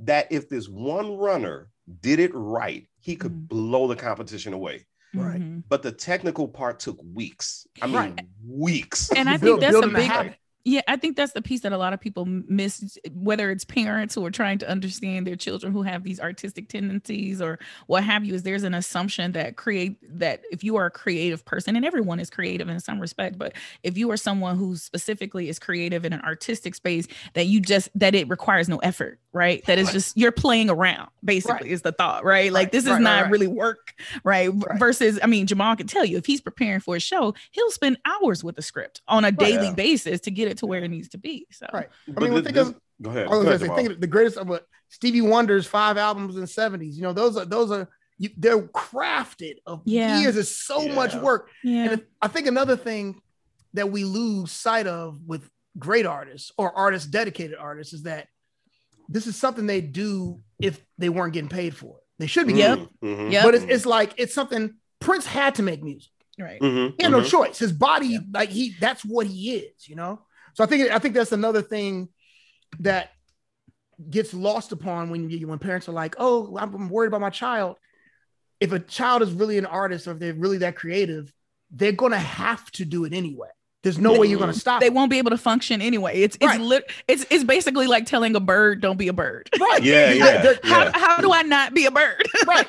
[0.00, 1.70] that if this one runner
[2.02, 3.48] did it right, he could Mhm.
[3.48, 4.86] blow the competition away.
[5.14, 5.40] Right.
[5.40, 5.64] Mhm.
[5.68, 7.66] But the technical part took weeks.
[7.80, 8.20] I mean, Right.
[8.46, 9.10] weeks.
[9.10, 10.34] And I think Build- that's a building big habit.
[10.64, 14.14] Yeah, I think that's the piece that a lot of people miss, whether it's parents
[14.14, 18.24] who are trying to understand their children who have these artistic tendencies or what have
[18.24, 21.86] you, is there's an assumption that create that if you are a creative person, and
[21.86, 26.04] everyone is creative in some respect, but if you are someone who specifically is creative
[26.04, 29.64] in an artistic space, that you just that it requires no effort, right?
[29.66, 29.92] That is Right.
[29.92, 32.52] just you're playing around, basically, is the thought, right?
[32.52, 33.30] Like Right, this is right, right, not right.
[33.30, 33.92] really work,
[34.24, 34.48] right?
[34.52, 34.78] Right.
[34.78, 37.98] Versus, I mean, Jamal can tell you if he's preparing for a show, he'll spend
[38.04, 39.74] hours with the script on a daily Yeah.
[39.74, 41.46] basis to get it to where it needs to be.
[41.52, 41.88] So Right.
[42.08, 43.26] But mean, thi- think this- of- go ahead.
[43.26, 45.96] I was Go gonna ahead, say, think of the greatest of what Stevie Wonder's five
[45.98, 46.96] albums in the 70s.
[46.96, 47.88] You know, those are those are
[48.20, 50.20] you, they're crafted of Yeah.
[50.20, 50.36] years.
[50.36, 51.50] It's so much work.
[51.62, 51.90] yeah.
[51.92, 53.20] And I think another thing
[53.74, 58.26] that we lose sight of with great artists or artists, dedicated artists, is that
[59.08, 62.02] this is something they do if they weren't getting paid for it.
[62.18, 62.54] They should be.
[62.54, 62.78] Yep.
[62.78, 63.44] Mhm, mhm, Yep.
[63.44, 66.10] But it's, it's like it's something Prince had to make music.
[66.38, 66.60] right.
[66.60, 67.58] mhm, He had no choice.
[67.58, 68.18] His body, Yeah.
[68.32, 70.20] like he, that's what he is, you know.
[70.54, 72.08] So I think I think that's another thing
[72.80, 73.10] that
[74.10, 77.76] gets lost upon when you when parents are like, "Oh, I'm worried about my child."
[78.60, 81.32] If a child is really an artist or if they're really that creative,
[81.70, 83.48] they're gonna have to do it anyway.
[83.84, 84.80] There's no way you're gonna stop.
[84.80, 84.92] They it.
[84.94, 86.20] won't be able to function anyway.
[86.22, 86.60] It's it's Right.
[86.60, 89.82] lit, it's it's basically like telling a bird, "Don't be a bird." Right.
[89.84, 90.90] Yeah, yeah, They're- How yeah.
[90.94, 92.22] how do I not be a bird?
[92.46, 92.66] Right.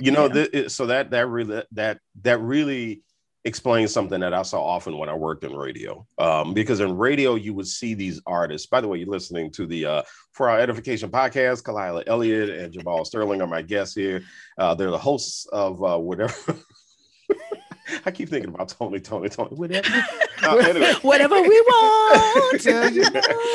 [0.00, 3.02] You know, th- it- so that that really that that really
[3.44, 6.06] explains something that I saw often when I worked in radio.
[6.16, 8.68] Um, because in radio, you would see these artists.
[8.68, 11.64] By the way, you're listening to the uh, For Our Edification podcast.
[11.64, 14.22] Kalila Elliott and Jamal Sterling are my guests here.
[14.56, 16.56] Uh, they're the hosts of uh, whatever.
[18.06, 19.88] I keep thinking about Tony, Tony, Tony, whatever.
[20.44, 20.92] Uh, anyway.
[21.02, 22.64] Whatever we want.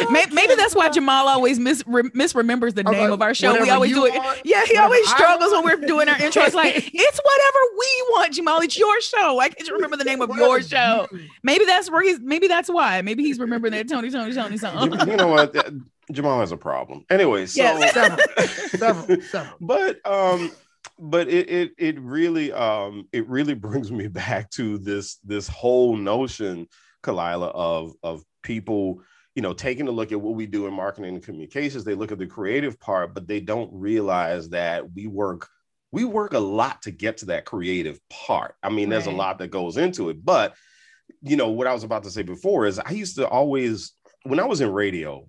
[0.10, 3.62] Maybe, maybe that's why Jamal always mis re- misremembers the name like, of our show.
[3.62, 4.14] We always do it.
[4.14, 6.44] want, Yeah, he whatever always I struggles when we're doing our intro.
[6.44, 8.62] It's like it's whatever we want, Jamal.
[8.62, 9.38] It's your show.
[9.38, 11.08] I can't remember the name of your show.
[11.44, 12.22] Maybe that's where he's.
[12.22, 13.02] Maybe that's why.
[13.02, 14.94] Maybe he's remembering that Tony, Tony, Tony song.
[14.94, 15.54] you, you know what?
[15.58, 15.70] Uh,
[16.14, 17.06] Jamal has a problem.
[17.10, 17.94] Anyway, so Yes.
[17.94, 19.58] Several, several, several.
[19.60, 20.54] but um
[21.00, 25.96] but it, it it really um it really brings me back to this this whole
[25.96, 26.68] notion
[27.04, 29.02] kalila of of people
[29.36, 31.84] you know taking a look at what we do in marketing and communications.
[31.84, 35.48] They look at the creative part but they don't realize that we work
[35.92, 38.56] we work a lot to get to that creative part.
[38.62, 40.56] I mean there's a lot that goes into it but
[41.22, 44.42] you know what i was about to say before is i used to always when
[44.42, 45.26] i was in radio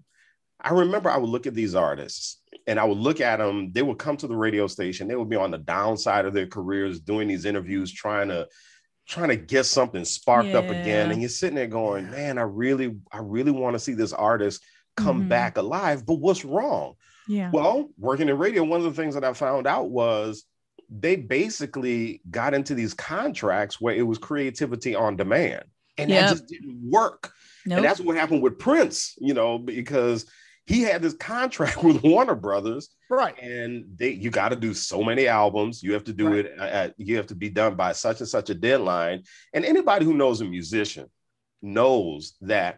[0.60, 2.37] I remember I would look at these artists
[2.68, 3.72] and I would look at them.
[3.72, 5.08] They would come to the radio station.
[5.08, 8.46] They would be on the downside of their careers, doing these interviews, trying to
[9.06, 11.10] trying to get something sparked up again.
[11.10, 14.62] And you're sitting there going, "Man, I really, I really want to see this artist
[14.98, 15.28] come Mhm.
[15.28, 16.92] back alive." But what's wrong?
[17.26, 17.50] Yeah.
[17.50, 20.44] Well, working in radio, one of the things that I found out was
[20.90, 25.64] they basically got into these contracts where it was creativity on demand,
[25.96, 26.20] and Yep.
[26.20, 27.32] that just didn't work.
[27.64, 27.76] Nope.
[27.78, 30.26] And that's what happened with Prince, you know, because
[30.68, 33.36] he had this contract with Warner Brothers, Right.
[33.40, 35.82] and they you got to do so many albums.
[35.82, 36.44] You have to do Right.
[36.44, 39.22] it at you have to be done by such and such a deadline.
[39.54, 41.06] And anybody who knows a musician
[41.62, 42.76] knows that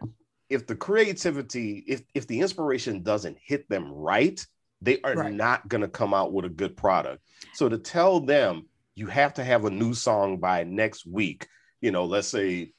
[0.49, 4.43] if the creativity, if if the inspiration doesn't hit them right,
[4.81, 5.33] they are Right.
[5.33, 7.21] not going to come out with a good product.
[7.53, 11.45] So to tell them you have to have a new song by next week,
[11.81, 12.71] you know, let's say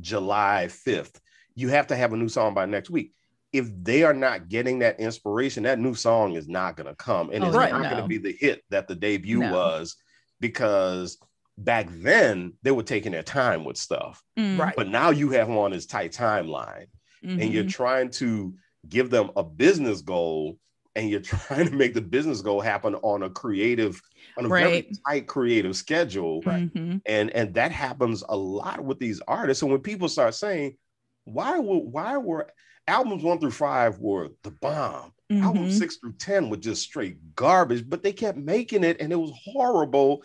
[0.00, 1.18] July 5th,
[1.56, 3.12] you have to have a new song by next week.
[3.52, 7.30] If they are not getting that inspiration, that new song is not going to come.
[7.32, 9.52] And Oh, it's right, not going to be the hit that the debut No.
[9.52, 9.96] was
[10.40, 11.18] because
[11.58, 14.22] back then they were taking their time with stuff.
[14.38, 14.74] Mm, Right.
[14.76, 16.86] But now you have them on this tight timeline
[17.22, 17.70] and you're mhm.
[17.70, 18.54] trying to
[18.88, 20.56] give them a business goal
[20.96, 24.00] and you're trying to make the business goal happen on a creative
[24.38, 27.02] on a very tight creative schedule Mhm.
[27.04, 30.76] and and that happens a lot with these artists and when people start saying
[31.24, 32.48] why were why were
[32.88, 35.78] albums one through five were the bomb albums Mhm.
[35.78, 39.30] six through ten were just straight garbage but they kept making it and it was
[39.44, 40.22] horrible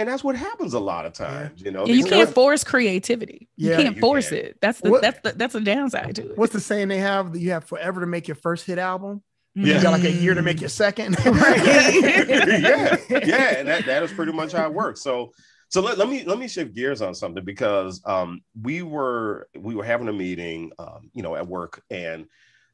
[0.00, 2.64] and that's what happens a lot of times you know Yeah, you can't want- force
[2.64, 3.48] creativity.
[3.56, 4.42] You can't You force can't.
[4.44, 4.58] it.
[4.60, 6.38] That's the What- that's the that's a downside to it.
[6.38, 7.32] What's the saying they have?
[7.32, 9.22] That you have forever to make your first hit album.
[9.54, 9.76] Yeah.
[9.76, 11.16] You got like a year to make your second.
[11.24, 15.00] yeah, yeah, and that, that is pretty much how it works.
[15.02, 15.32] So,
[15.68, 19.74] so let, let me let me shift gears on something because um, we were we
[19.74, 22.26] were having a meeting, um, you know, at work, and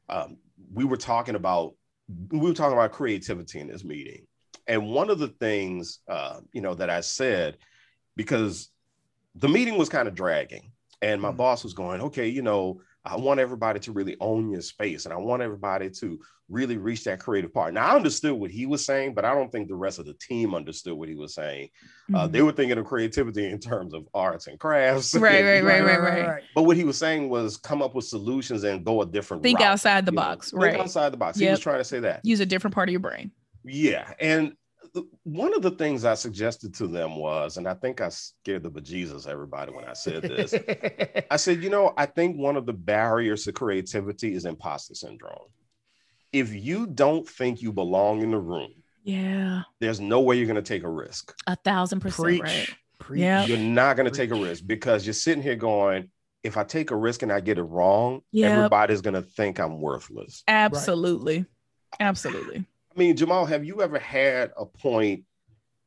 [0.09, 0.37] um,
[0.73, 1.73] we were talking about
[2.29, 4.25] we were talking about creativity in this meeting,
[4.67, 7.57] and one of the things, uh, you know, that I said
[8.15, 8.69] because
[9.35, 11.37] the meeting was kind of dragging, and my Mhm.
[11.37, 12.81] boss was going, okay, you know.
[13.05, 17.03] I want everybody to really own your space and I want everybody to really reach
[17.05, 17.73] that creative part.
[17.73, 20.13] Now, I understood what he was saying, but I don't think the rest of the
[20.15, 21.69] team understood what he was saying.
[22.13, 22.31] Uh, Mhm.
[22.31, 25.13] they were thinking of creativity in terms of arts and crafts.
[25.15, 26.43] Right, right, right, right, right.
[26.53, 29.59] But what he was saying was come up with solutions and go a different think
[29.59, 30.21] route, outside the you know.
[30.21, 30.51] box.
[30.51, 30.79] Think Right.
[30.79, 31.39] outside the box.
[31.39, 32.21] He was trying to say that.
[32.23, 33.31] Use a different part of your brain.
[33.63, 34.13] Yeah.
[34.19, 34.57] And th-
[35.23, 38.71] one of the things I suggested to them was, and I think I scared the
[38.71, 40.53] bejesus everybody when I said this.
[41.31, 45.49] I said, you know, I think one of the barriers to creativity is imposter syndrome.
[46.31, 48.71] If you don't think you belong in the room,
[49.03, 49.63] Yeah.
[49.79, 51.33] there's no way you're going to take a risk.
[51.47, 52.41] A thousand percent Preach.
[52.41, 52.69] right.
[52.99, 53.21] Preach.
[53.21, 53.45] Yeah.
[53.45, 56.09] You're not going to take a risk because you're sitting here going,
[56.43, 58.51] if I take a risk and I get it wrong, Yep.
[58.51, 60.43] everybody's going to think I'm worthless.
[60.47, 61.45] Absolutely.
[61.99, 62.65] Absolutely.
[62.95, 65.25] I mean, Jamal, have you ever had a point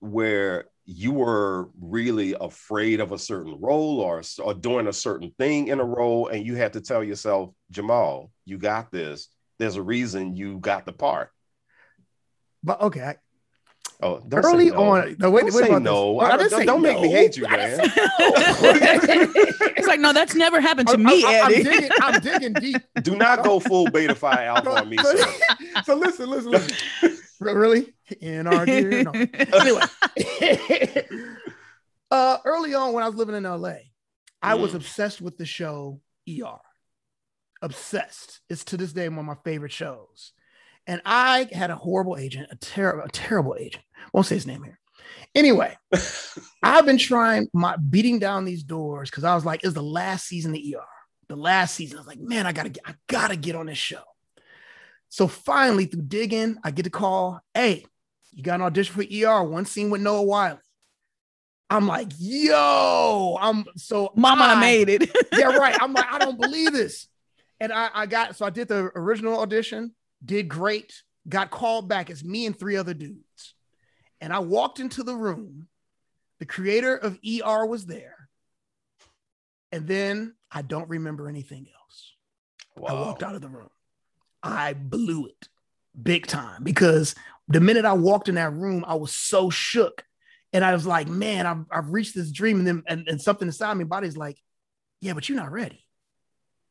[0.01, 5.68] where you were really afraid of a certain role or, or doing a certain thing
[5.68, 9.29] in a role and you had to tell yourself, Jamal, you got this.
[9.59, 11.31] There's a reason you got the part.
[12.62, 13.16] But okay.
[14.01, 14.77] I- Oh, don't say early no.
[14.93, 16.21] on, no, wait, Don't wait say no.
[16.21, 17.81] I I don't, didn't say don't make me hate you, man.
[17.83, 22.83] it's like, no, that's never happened to I'm- me, I'm, I'm digging, I'm digging deep.
[23.03, 25.17] Do not go full beta phi alpha on me, so,
[25.85, 27.19] so listen, listen, listen.
[27.41, 27.93] Really?
[28.21, 29.03] In our dear?
[29.03, 29.11] No.
[29.13, 29.81] Anyway,
[32.11, 33.75] uh, early on when I was living in LA,
[34.43, 34.77] I was Mm.
[34.77, 36.59] obsessed with the show ER.
[37.63, 38.41] Obsessed.
[38.49, 40.33] It's to this day one of my favorite shows.
[40.87, 43.85] And I had a horrible agent, a terrible, a terrible agent.
[44.13, 44.79] Won't say his name here.
[45.35, 45.77] Anyway,
[46.63, 50.27] I've been trying my beating down these doors because I was like, it's the last
[50.27, 50.85] season of ER.
[51.29, 51.99] The last season.
[51.99, 54.03] I was like, man, I gotta get, I gotta get on this show.
[55.11, 57.41] So finally, through digging, I get the call.
[57.55, 57.85] Hey,
[58.33, 60.61] you got an audition for ER, one scene with Noah Wyle.
[61.71, 65.11] I'm like, yo, I'm so Mama I I- made it.
[65.33, 65.77] yeah, right.
[65.81, 67.09] I'm like, I don't believe this.
[67.61, 70.95] And I, I got so I did the original audition, did great,
[71.29, 72.09] got called back.
[72.09, 73.55] It's me and three other dudes.
[74.20, 75.68] And I walked into the room.
[76.40, 78.28] The creator of ER was there.
[79.72, 82.14] And then I don't remember anything else.
[82.88, 83.70] I walked out of the room.
[84.42, 85.48] I blew it
[86.00, 87.14] big time because
[87.48, 90.04] the minute I walked in that room, I was so shook.
[90.52, 92.59] And I was like, man, I've, I've reached this dream.
[92.59, 94.38] And then and, and something inside me, body's like,
[95.00, 95.85] yeah, but you're not ready.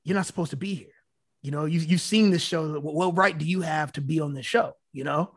[0.03, 0.87] You're not supposed to be here.
[1.43, 2.79] You know, you, you've seen this show.
[2.79, 4.73] What, what right do you have to be on this show?
[4.93, 5.31] You know?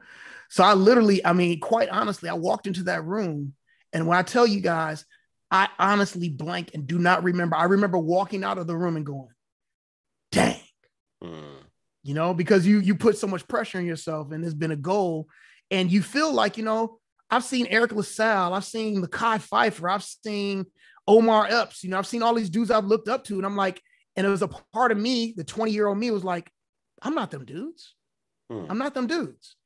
[0.51, 3.55] So I literally, I mean, quite honestly, I walked into that room.
[3.93, 5.05] And when I tell you guys,
[5.51, 7.57] I honestly blank and do not remember.
[7.57, 9.29] I remember walking out of the room and going,
[10.31, 10.61] dang.
[11.23, 11.59] Mm.
[12.03, 14.77] you know, because you you put so much pressure on yourself and it's been a
[14.77, 15.29] goal,
[15.71, 16.99] and you feel like, you know,
[17.31, 20.65] I've seen Eric LaSalle, I've seen Mekhi Phifer, I've seen
[21.07, 23.57] Omar Epps, you know, I've seen all these dudes I've looked up to, and I'm
[23.57, 23.83] like,
[24.17, 26.51] and it was a part of me, the 20 year old me was like,
[27.03, 27.95] I'm not them dudes.
[28.51, 28.65] Hmm.
[28.69, 29.57] I'm not them dudes.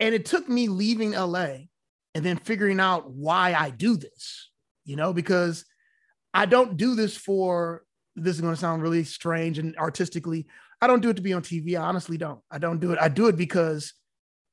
[0.00, 1.68] And it took me leaving LA
[2.14, 4.50] and then figuring out why I do this,
[4.84, 5.64] you know, because
[6.32, 7.84] I don't do this for
[8.16, 10.46] this is going to sound really strange and artistically.
[10.80, 11.78] I don't do it to be on TV.
[11.78, 12.40] I honestly don't.
[12.50, 12.98] I don't do it.
[13.00, 13.92] I do it because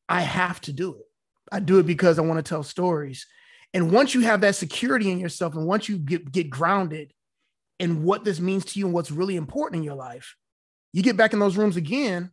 [0.09, 1.05] I have to do it.
[1.51, 3.25] I do it because I want to tell stories.
[3.73, 7.13] And once you have that security in yourself and once you get, get grounded
[7.79, 10.35] in what this means to you and what's really important in your life,
[10.91, 12.31] you get back in those rooms again,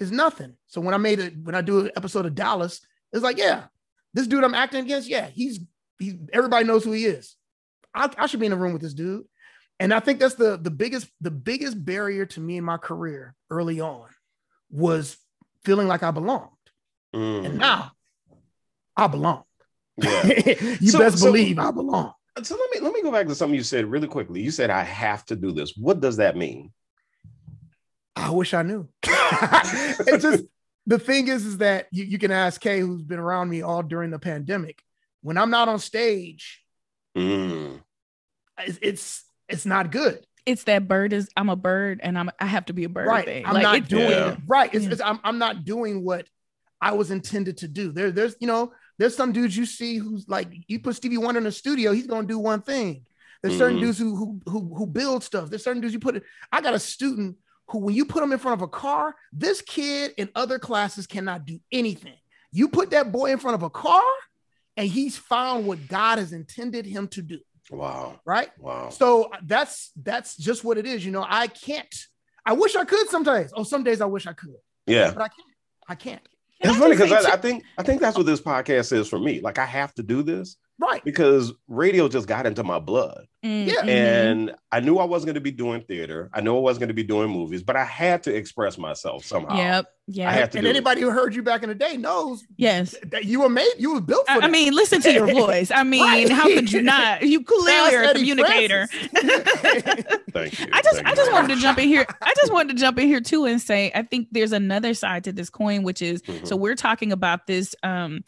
[0.00, 0.54] is nothing.
[0.66, 2.80] So when I made it, when I do an episode of Dallas,
[3.12, 3.64] it's like, yeah,
[4.14, 5.60] this dude I'm acting against, yeah, he's
[5.98, 7.36] he's everybody knows who he is.
[7.94, 9.24] I, I should be in a room with this dude.
[9.80, 13.34] And I think that's the the biggest the biggest barrier to me in my career
[13.50, 14.08] early on
[14.70, 15.16] was
[15.64, 16.50] feeling like I belonged.
[17.14, 17.46] Mm.
[17.46, 17.92] And now
[18.96, 19.44] I belong.
[19.96, 20.26] Yeah.
[20.80, 22.12] you so, best so, believe I belong.
[22.42, 24.42] So let me let me go back to something you said really quickly.
[24.42, 25.76] You said I have to do this.
[25.76, 26.72] What does that mean?
[28.16, 28.88] I wish I knew.
[30.06, 30.44] it's just
[30.86, 33.82] the thing is, is that you, you can ask Kay, who's been around me all
[33.82, 34.82] during the pandemic.
[35.20, 36.64] When I'm not on stage,
[37.16, 37.80] mm.
[38.58, 40.24] it's, it's it's not good.
[40.46, 43.06] It's that bird is I'm a bird and I'm I have to be a bird.
[43.06, 43.24] Right.
[43.24, 43.44] Thing.
[43.44, 44.36] I'm like, not doing yeah.
[44.46, 44.72] right.
[44.72, 46.26] It's, it's, I'm I'm not doing what
[46.80, 47.92] I was intended to do.
[47.92, 51.38] There, there's you know, there's some dudes you see who's like you put Stevie Wonder
[51.38, 53.04] in the studio, he's gonna do one thing.
[53.42, 53.58] There's mm-hmm.
[53.58, 55.50] certain dudes who who who who build stuff.
[55.50, 56.22] There's certain dudes you put it.
[56.50, 57.36] I got a student
[57.68, 61.06] who, when you put him in front of a car, this kid in other classes
[61.06, 62.16] cannot do anything.
[62.50, 64.02] You put that boy in front of a car,
[64.76, 67.38] and he's found what God has intended him to do.
[67.70, 68.20] Wow.
[68.24, 68.48] Right?
[68.58, 68.88] Wow.
[68.88, 71.04] So uh, that's that's just what it is.
[71.04, 71.94] You know, I can't.
[72.46, 73.52] I wish I could sometimes.
[73.54, 74.56] Oh, some days I wish I could.
[74.86, 75.10] Yeah.
[75.10, 75.48] But I can't.
[75.88, 76.28] I can't.
[76.60, 79.40] It's funny because I, I, think I think that's what this podcast is for me.
[79.40, 81.02] Like I have to do this, right?
[81.04, 83.26] Because radio just got into my blood.
[83.44, 83.68] Mm-hmm.
[83.68, 86.28] Yeah, and I knew I wasn't going to be doing theater.
[86.32, 89.24] I knew I wasn't going to be doing movies, but I had to express myself
[89.24, 89.56] somehow.
[89.56, 89.86] Yep.
[90.08, 90.28] Yeah.
[90.28, 90.58] I have to.
[90.58, 91.04] And anybody it.
[91.04, 92.44] who heard you back in the day knows.
[92.56, 92.96] Yes.
[93.04, 93.72] That you were made.
[93.78, 94.42] You were built for.
[94.42, 95.70] I, I mean, listen to your voice.
[95.70, 96.28] I mean, right.
[96.28, 97.22] how could you not?
[97.22, 98.86] You clearly are a communicator.
[99.12, 100.66] Thank you.
[100.72, 102.06] I just, Thank I just wanted to jump in here.
[102.22, 105.24] I just wanted to jump in here too and say, I think there's another side
[105.24, 106.44] to this coin, which is mm-hmm.
[106.44, 108.24] so we're talking about this um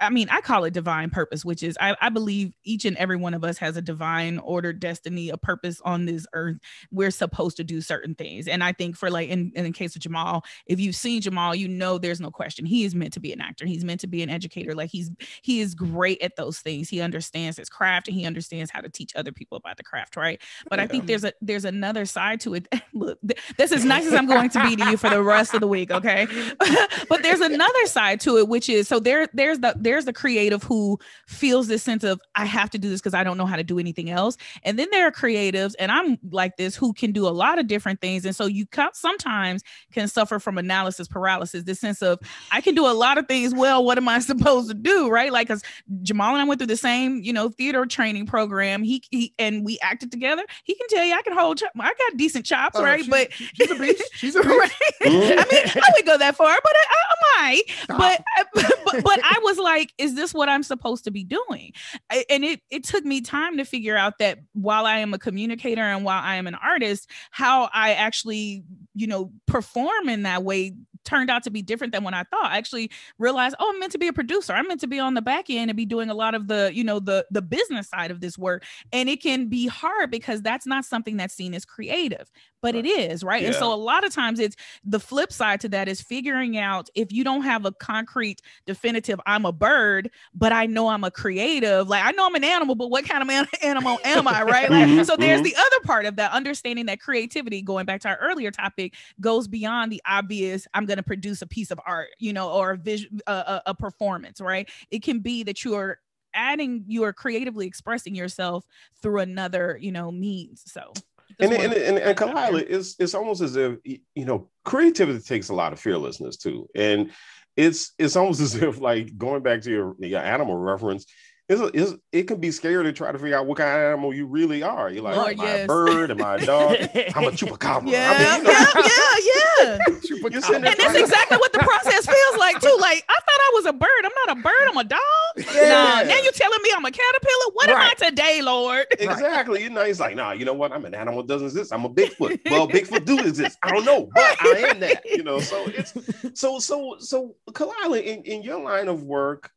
[0.00, 3.16] I mean, I call it divine purpose, which is I, I, believe each and every
[3.16, 6.56] one of us has a divine order, destiny, a purpose on this earth.
[6.92, 8.46] We're supposed to do certain things.
[8.46, 11.54] And I think for like in, in the case of Jamal, if you've seen Jamal,
[11.54, 12.64] you know there's no question.
[12.64, 13.66] He is meant to be an actor.
[13.66, 14.74] He's meant to be an educator.
[14.74, 15.10] Like he's
[15.42, 16.88] he is great at those things.
[16.88, 20.16] He understands his craft and he understands how to teach other people about the craft,
[20.16, 20.40] right?
[20.70, 20.84] But yeah.
[20.84, 22.68] I think there's a there's another side to it.
[22.94, 23.18] Look,
[23.56, 25.68] this is nice as I'm going to be to you for the rest of the
[25.68, 26.26] week, okay?
[27.08, 30.62] but there's another side to it, which is so there there's the there's the creative
[30.62, 33.56] who feels this sense of I have to do this because I don't know how
[33.56, 34.36] to do anything else.
[34.62, 37.68] And then there are creatives, and I'm like this, who can do a lot of
[37.68, 38.26] different things.
[38.26, 42.18] And so you sometimes can suffer from analysis paralysis, this sense of
[42.52, 43.82] I can do a lot of things well.
[43.82, 45.08] What am I supposed to do?
[45.08, 45.32] Right?
[45.32, 45.62] Like, because
[46.02, 48.82] Jamal and I went through the same, you know, theater training program.
[48.82, 50.44] He, he and we acted together.
[50.64, 51.62] He can tell you I can hold.
[51.80, 53.00] I got decent chops, oh, right?
[53.00, 54.04] She's, but she's a beast.
[54.18, 54.54] She's a beast.
[54.58, 54.72] right?
[55.00, 57.62] I mean, I would go that far, but I, I might.
[57.88, 58.44] But, uh,
[58.84, 61.72] but but I was like, is this what I'm supposed to be doing?
[62.10, 65.82] And it it took me time to figure out that while I am a communicator
[65.82, 68.64] and while I am an artist, how I actually,
[68.94, 70.74] you know, perform in that way
[71.08, 72.50] turned out to be different than what I thought.
[72.50, 74.52] I actually realized, oh, I'm meant to be a producer.
[74.52, 76.70] I'm meant to be on the back end and be doing a lot of the,
[76.72, 78.64] you know, the the business side of this work.
[78.92, 82.84] And it can be hard because that's not something that's seen as creative, but right.
[82.84, 83.42] it is, right?
[83.42, 83.48] Yeah.
[83.48, 86.90] And so a lot of times it's the flip side to that is figuring out
[86.94, 91.10] if you don't have a concrete definitive I'm a bird, but I know I'm a
[91.10, 91.88] creative.
[91.88, 94.70] Like I know I'm an animal, but what kind of man- animal am I, right?
[94.70, 95.44] Like mm-hmm, so there's mm-hmm.
[95.44, 99.48] the other part of that understanding that creativity going back to our earlier topic goes
[99.48, 102.76] beyond the obvious I'm going to produce a piece of art, you know, or a
[102.76, 104.68] vision, a, a performance, right?
[104.90, 105.98] It can be that you are
[106.34, 108.64] adding, you are creatively expressing yourself
[109.02, 110.62] through another, you know, means.
[110.66, 110.92] So.
[111.40, 115.54] And and, and, and Kalila, it's it's almost as if you know creativity takes a
[115.54, 117.12] lot of fearlessness too, and
[117.56, 121.06] it's it's almost as if like going back to your, your animal reference,
[121.48, 124.12] it's, it's, it can be scary to try to figure out what kind of animal
[124.12, 124.90] you really are.
[124.90, 125.58] You're like, Lord, am yes.
[125.60, 126.10] I a bird?
[126.10, 126.76] Am I a dog?
[127.16, 127.90] I'm a chupacabra.
[127.90, 130.54] Yeah, I mean, you know, yeah, yeah, yeah.
[130.56, 132.76] and that's exactly what the process feels like too.
[132.80, 133.88] Like I thought I I was a bird.
[134.04, 134.68] I'm not a bird.
[134.68, 135.00] I'm a dog.
[135.36, 135.68] Yeah.
[135.68, 137.52] Nah, now you're telling me I'm a caterpillar.
[137.54, 137.76] What Right.
[137.76, 138.86] am I today, Lord?
[138.98, 139.62] Exactly.
[139.62, 140.72] You know, he's like, nah, you know what?
[140.72, 141.72] I'm an animal that doesn't exist.
[141.72, 142.40] I'm a Bigfoot.
[142.50, 143.58] Well, Bigfoot do exist.
[143.62, 145.02] I don't know, but I am that.
[145.04, 145.94] You know, so it's
[146.38, 149.50] so so so Kalila, in, in your line of work,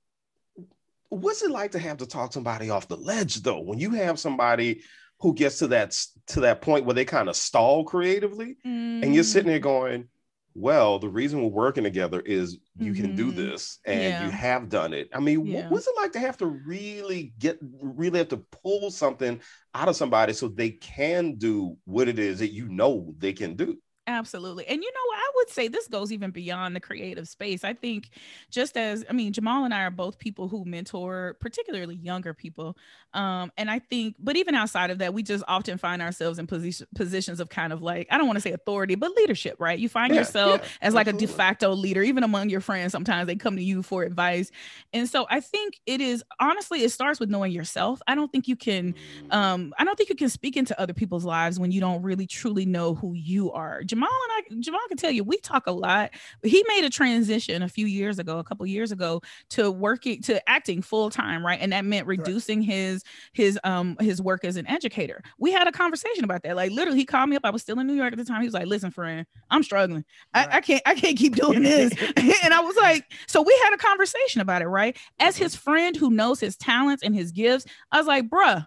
[1.12, 3.60] what's it like to have to talk somebody off the ledge though?
[3.62, 4.82] When you have somebody
[5.20, 5.92] who gets to that
[6.28, 9.28] to that point where they kind of stall creatively and you're Mm.
[9.28, 10.08] sitting there going,
[10.54, 13.36] well, the reason we're working together is you can do Mhm.
[13.36, 14.26] this and Yeah.
[14.26, 15.10] you have done it.
[15.14, 15.70] I mean, Yeah.
[15.70, 19.40] what's it like to have to really get, really have to pull something
[19.74, 23.56] out of somebody so they can do what it is that you know they can
[23.56, 23.78] do?
[24.12, 24.68] Absolutely.
[24.68, 25.18] And you know, what?
[25.18, 27.64] I would say this goes even beyond the creative space.
[27.64, 28.10] I think
[28.50, 32.78] just as I mean, Jamal and I are both people who mentor particularly younger people.
[33.14, 36.48] Um, and I think, but even outside of that, we just often find ourselves in
[36.48, 39.80] position positions of kind of like, I don't want to say authority, but leadership, right?
[39.80, 42.92] You find Yeah, yourself yeah, as like a de facto leader, even among your friends.
[42.92, 44.52] Sometimes they come to you for advice.
[44.94, 48.02] And so I think it is honestly, it starts with knowing yourself.
[48.08, 48.94] I don't think you can
[49.30, 52.28] um i don't think you can speak into other people's lives when you don't really
[52.28, 55.72] truly know who you are jamal and i jamal can tell you we talk a
[55.72, 56.12] lot.
[56.44, 59.22] He made a transition a few years ago a couple years ago
[59.52, 61.60] to working to acting full time right?
[61.62, 65.22] And that meant reducing his his um his work as an educator.
[65.40, 66.56] We had a conversation about that.
[66.56, 67.44] Like literally he called me up.
[67.46, 68.42] I was still in new york at the time.
[68.42, 70.06] He was like listen friend i'm struggling.
[70.34, 71.94] I, I can't i can't keep doing this.
[72.44, 74.98] And i was like so we had a conversation about it right?
[75.20, 78.66] As his friend who knows his talents and his gifts i was like bruh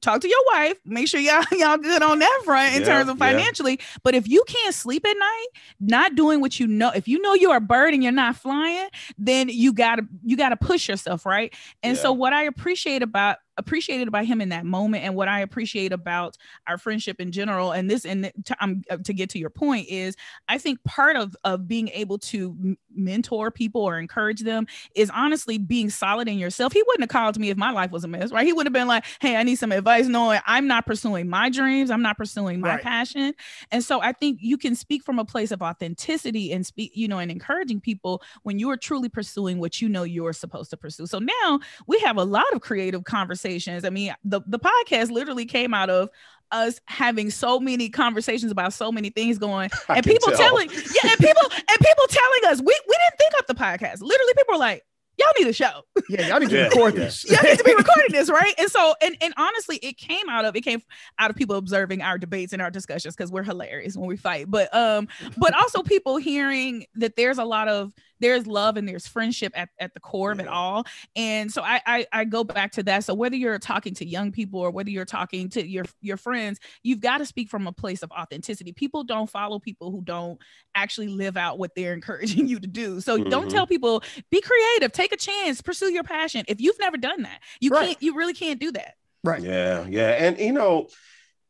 [0.00, 3.08] talk to your wife make sure y'all y'all good on that front in Yeah, terms
[3.08, 3.26] of yeah.
[3.26, 3.78] financially.
[4.02, 5.46] But if you can't sleep at night
[5.80, 8.88] not doing what you know if you know you're a bird and you're not flying
[9.18, 11.54] then you gotta you gotta push yourself right?
[11.82, 15.38] And so what i appreciate about appreciated about him in that moment and what i
[15.40, 19.38] appreciate about our friendship in general and this and to, um, uh, to get to
[19.38, 20.16] your point is
[20.48, 25.58] i think part of of being able to mentor people or encourage them is honestly
[25.58, 26.72] being solid in yourself.
[26.72, 28.46] He wouldn't have called me if my life was a mess right?
[28.46, 31.48] He would have been like hey i need some advice knowing i'm not pursuing my
[31.50, 32.82] dreams i'm not pursuing my Right.
[32.82, 33.34] passion.
[33.70, 37.08] And so i think you can speak from a place of authenticity and speak you
[37.08, 40.76] know and encouraging people when you are truly pursuing what you know you're supposed to
[40.76, 41.06] pursue.
[41.06, 43.84] So now we have a lot of creative conversations.
[43.84, 46.08] I mean the, the podcast literally came out of
[46.54, 50.38] us having so many conversations about so many things going I and people tell.
[50.38, 54.00] telling yeah and people and people telling us we, we didn't think up the podcast
[54.00, 54.82] literally people were like
[55.16, 57.00] y'all need a show Yeah, y'all need to Yeah, record yeah.
[57.04, 57.24] this.
[57.30, 60.44] y'all need to be recording this right and so and, and honestly it came out
[60.44, 60.82] of it came
[61.18, 64.50] out of people observing our debates and our discussions because we're hilarious when we fight
[64.50, 67.92] but um but also people hearing that there's a lot of
[68.24, 70.86] there's love and there's friendship at, at the core of it all.
[71.14, 73.04] And so I, I i go back to that.
[73.04, 76.58] So whether you're talking to young people or whether you're talking to your your friends
[76.82, 78.72] you've got to speak from a place of authenticity.
[78.72, 80.38] People don't follow people who don't
[80.74, 83.00] actually live out what they're encouraging you to do.
[83.02, 83.52] So don't Mhm.
[83.52, 87.40] tell people be creative take a chance pursue your passion if you've never done that.
[87.60, 87.88] You Right.
[87.88, 88.94] can't you really can't do that.
[89.22, 89.42] Right.
[89.42, 90.88] Yeah, yeah, and you know,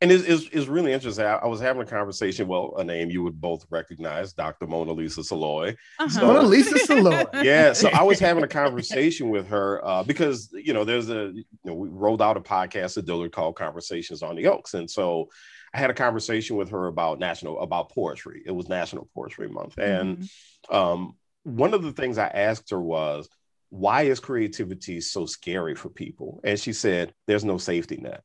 [0.00, 1.24] and it's, it's, it's really interesting.
[1.24, 2.46] I, I was having a conversation.
[2.48, 4.66] Well, a name you would both recognize, Dr.
[4.66, 5.70] Mona Lisa Saloy.
[5.98, 6.08] Uh-huh.
[6.08, 7.24] So- Mona Lisa Saloy.
[7.44, 11.30] Yeah, so I was having a conversation with her uh, because you know there's a
[11.34, 14.90] you know we rolled out a podcast at Dillard called Conversations on the Oaks, and
[14.90, 15.28] so
[15.74, 18.42] I had a conversation with her about national about poetry.
[18.46, 20.74] It was National Poetry Month, and Mhm.
[20.74, 23.28] um, one of the things I asked her was,
[23.70, 28.22] "Why is creativity so scary for people?" And she said, "There's no safety net."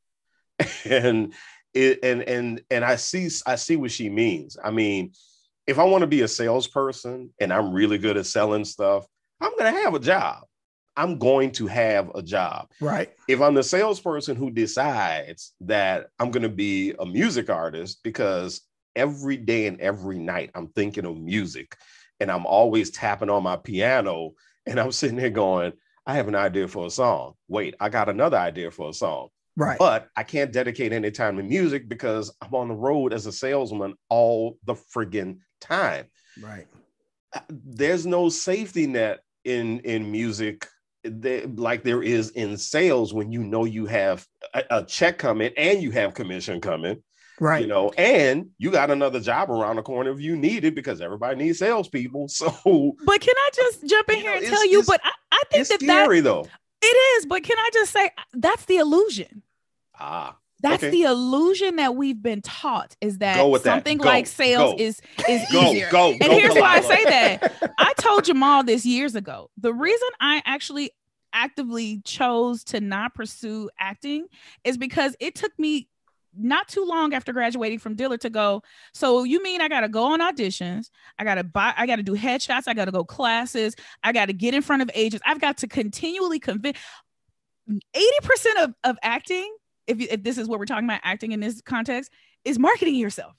[0.84, 1.32] and
[1.74, 4.56] it and and and I see I see what she means.
[4.62, 5.12] I mean,
[5.66, 9.06] if I want to be a salesperson and I'm really good at selling stuff,
[9.40, 10.42] I'm going to have a job.
[10.96, 12.68] I'm going to have a job.
[12.80, 13.10] Right.
[13.28, 18.62] If I'm the salesperson who decides that I'm going to be a music artist because
[18.96, 21.76] every day and every night I'm thinking of music
[22.18, 24.32] and I'm always tapping on my piano
[24.66, 25.72] and I'm sitting there going,
[26.04, 27.34] I have an idea for a song.
[27.46, 29.78] Wait, I got another idea for a song Right.
[29.78, 33.32] but I can't dedicate any time to music because I'm on the road as a
[33.32, 36.06] salesman all the friggin' time.
[36.42, 36.66] right.
[37.48, 40.66] There's no safety net in in music
[41.04, 45.52] there, like there is in sales when you know you have a, a check coming
[45.56, 47.02] and you have commission coming,
[47.38, 47.62] Right.
[47.62, 51.00] you know, and you got another job around the corner if you need it because
[51.00, 52.28] everybody needs salespeople.
[52.28, 52.50] So
[53.06, 55.60] but can i just jump in here know, and tell you but i, I think
[55.60, 56.46] it's that that scary though.
[56.82, 56.86] It
[57.18, 59.42] is but can i just say that's the illusion
[60.02, 60.90] Ah, That's Okay.
[60.90, 63.62] the illusion that we've been taught is that that.
[63.62, 64.04] something Go.
[64.08, 64.76] like sales Go.
[64.78, 65.88] is is go, easier.
[65.90, 67.52] go, And here's why I say that.
[67.78, 69.50] I told Jamal this years ago.
[69.58, 70.90] The reason I actually
[71.34, 74.26] actively chose to not pursue acting
[74.64, 75.88] is because it took me
[76.36, 78.62] not too long after graduating from Dillard to go.
[78.94, 80.90] So you mean I got to go on auditions?
[81.18, 81.74] I got to buy.
[81.76, 82.64] I got to do headshots.
[82.66, 83.74] I got to go classes.
[84.02, 85.22] I got to get in front of agents.
[85.26, 86.78] I've got to continually convince.
[87.94, 89.54] Eighty percent of of acting,
[89.86, 92.10] if if this is what we're talking about, acting in this context,
[92.44, 93.34] is marketing yourself.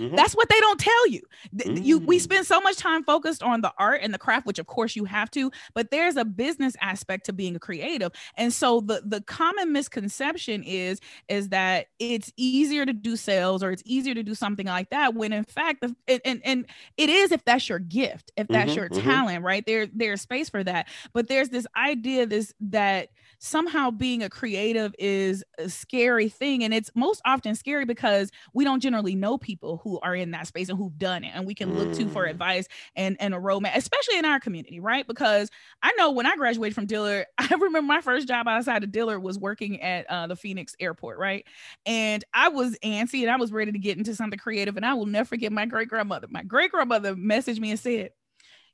[0.00, 0.16] Mm-hmm.
[0.16, 1.20] That's what they don't tell you.
[1.54, 1.82] Mm-hmm.
[1.82, 2.20] You we mm.
[2.22, 5.04] spend so much time focused on the art and the craft, which of course you
[5.04, 8.12] have to, but there's a business aspect to being a creative.
[8.36, 13.72] And so the the common misconception is is that it's easier to do sales or
[13.72, 15.94] it's easier to do something like that when in fact the,
[16.24, 18.80] and and it is if that's your gift, if that's mm-hmm.
[18.80, 19.08] your mm-hmm.
[19.08, 19.64] talent, right?
[19.66, 20.88] There there's space for that.
[21.12, 26.74] But there's this idea this that somehow being a creative is a scary thing and
[26.74, 30.68] it's most often scary because we don't generally know people who are in that space
[30.68, 32.30] and who've done it and we can look to for mm.
[32.30, 35.06] advice and and a roadmap especially in our community right?
[35.06, 35.50] Because
[35.82, 39.22] i know when i graduated from dillard i remember my first job outside of dillard
[39.22, 41.46] was working at uh, the phoenix airport right?
[41.86, 44.94] And i was antsy and i was ready to get into something creative and i
[44.94, 48.10] will never forget my great grandmother my great grandmother messaged me and said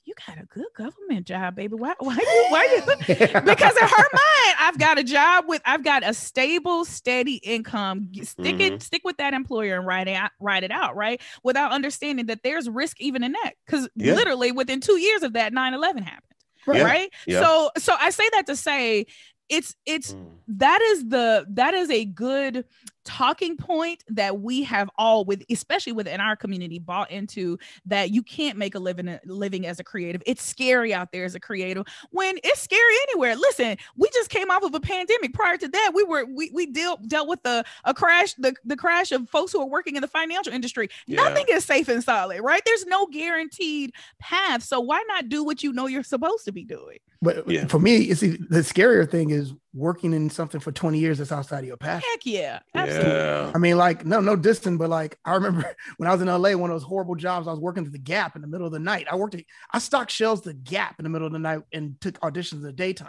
[0.06, 1.74] you got a good government job, baby.
[1.74, 2.96] Why, why you, why you?
[3.06, 8.10] because in her mind, I've got a job with, I've got a stable, steady income.
[8.22, 8.74] Stick mm-hmm.
[8.74, 11.20] it, stick with that employer and write it out, write it out, right?
[11.42, 13.54] Without understanding that there's risk even in that.
[13.66, 14.14] Because yeah.
[14.14, 16.22] literally within two years of that, 9-11 happened.
[16.68, 16.82] Yeah.
[16.82, 17.10] Right.
[17.26, 17.40] Yeah.
[17.40, 19.06] So, so I say that to say
[19.48, 20.26] it's it's mm.
[20.48, 22.64] that is the that is a good
[23.06, 28.20] talking point that we have all with especially within our community bought into that you
[28.20, 31.86] can't make a living living as a creative it's scary out there as a creative
[32.10, 35.92] when it's scary anywhere listen we just came off of a pandemic prior to that
[35.94, 39.52] we were we, we dealt dealt with the a crash the, the crash of folks
[39.52, 41.22] who are working in the financial industry yeah.
[41.22, 45.62] nothing is safe and solid right there's no guaranteed path so why not do what
[45.62, 47.66] you know you're supposed to be doing but yeah.
[47.66, 51.60] for me, it's the scarier thing is working in something for 20 years that's outside
[51.60, 52.08] of your passion.
[52.12, 52.60] Heck yeah.
[52.74, 52.95] Absolutely.
[53.02, 53.52] Yeah.
[53.54, 56.52] I mean, like, no, no distant, but like I remember when I was in LA,
[56.52, 58.72] one of those horrible jobs, I was working at the Gap in the middle of
[58.72, 59.06] the night.
[59.10, 62.00] I worked at, I stocked shelves the Gap in the middle of the night and
[62.00, 63.08] took auditions in the daytime.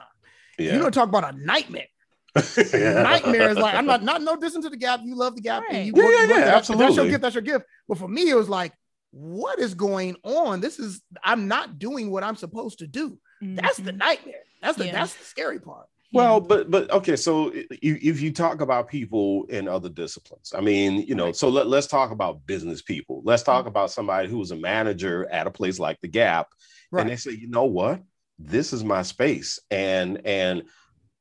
[0.57, 0.73] Yeah.
[0.73, 1.87] You don't talk about a nightmare.
[2.73, 3.01] yeah.
[3.01, 5.01] Nightmare is like I'm not not no distance to the Gap.
[5.03, 5.73] You love the Gap, right.
[5.73, 6.85] and you yeah, work, yeah, yeah, absolutely.
[6.85, 7.21] That's your gift.
[7.21, 7.65] That's your gift.
[7.87, 8.73] But for me, it was like,
[9.11, 10.59] what is going on?
[10.61, 13.17] This is I'm not doing what I'm supposed to do.
[13.41, 13.55] Mm-hmm.
[13.55, 13.97] That's the mm-hmm.
[13.97, 14.43] nightmare.
[14.61, 14.91] That's the yeah.
[14.93, 15.87] that's the scary part.
[16.13, 21.01] Well, but but okay, so if you talk about people in other disciplines, I mean,
[21.01, 21.35] you know, right.
[21.35, 23.21] so let, let's talk about business people.
[23.25, 23.69] Let's talk mm-hmm.
[23.69, 26.47] about somebody who was a manager at a place like the Gap,
[26.91, 27.01] right.
[27.01, 28.01] and they say, you know what,
[28.39, 30.63] this is my space, and and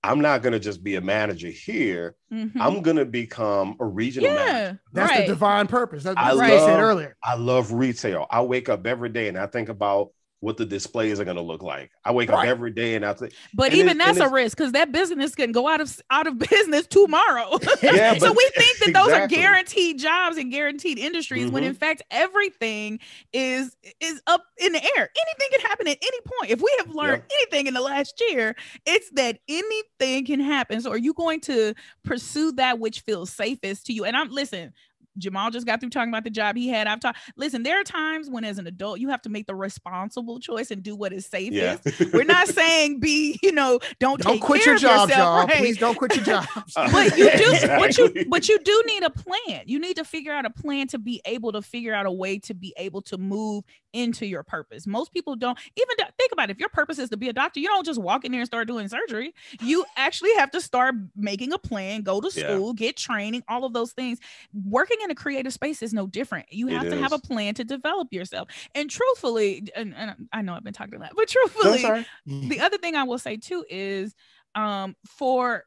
[0.06, 2.14] I'm not going to just be a manager here.
[2.32, 2.62] Mm-hmm.
[2.62, 4.80] I'm going to become a regional yeah, manager.
[4.92, 5.26] That's right.
[5.26, 6.04] the divine purpose.
[6.04, 7.16] That's what I said earlier.
[7.24, 8.26] I love retail.
[8.30, 10.10] I wake up every day and I think about
[10.40, 11.90] what the displays are going to look like.
[12.04, 12.40] I wake right.
[12.40, 15.34] up every day and I think, but even it, that's a risk because that business
[15.34, 17.58] can go out of out of business tomorrow.
[17.82, 21.54] Yeah, so we think that those are guaranteed jobs and guaranteed industries mm-hmm.
[21.54, 22.98] when in fact everything
[23.32, 25.08] is is up in the air.
[25.16, 26.50] Anything can happen at any point.
[26.50, 27.36] If we have learned yeah.
[27.36, 28.56] anything in the last year,
[28.86, 30.80] it's that anything can happen.
[30.80, 31.74] So are you going to
[32.04, 34.04] pursue that which feels safest to you?
[34.04, 34.72] And I'm listen,
[35.18, 36.86] Jamal just got through talking about the job he had.
[36.86, 37.18] I've talked.
[37.36, 40.70] Listen, there are times when, as an adult, you have to make the responsible choice
[40.70, 41.80] and do what is safest.
[42.00, 42.06] Yeah.
[42.12, 45.46] We're not saying be, you know, don't don't quit your job, y'all.
[45.46, 45.56] Right?
[45.56, 46.46] Please don't quit your job.
[46.76, 47.78] Uh, but you do, exactly.
[47.78, 49.62] but you, but you do need a plan.
[49.66, 52.38] You need to figure out a plan to be able to figure out a way
[52.40, 53.64] to be able to move
[53.96, 54.86] into your purpose.
[54.86, 56.52] Most people don't even think about it.
[56.52, 58.46] If your purpose is to be a doctor, you don't just walk in there and
[58.46, 59.34] start doing surgery.
[59.60, 62.86] You actually have to start making a plan, go to school, yeah.
[62.86, 64.18] get training, all of those things.
[64.52, 66.46] Working in a creative space is no different.
[66.52, 67.02] You have it to is.
[67.02, 68.48] have a plan to develop yourself.
[68.74, 72.76] And truthfully, and, and I know I've been talking a lot, but truthfully, the other
[72.76, 74.14] thing I will say too is
[74.54, 75.64] um, for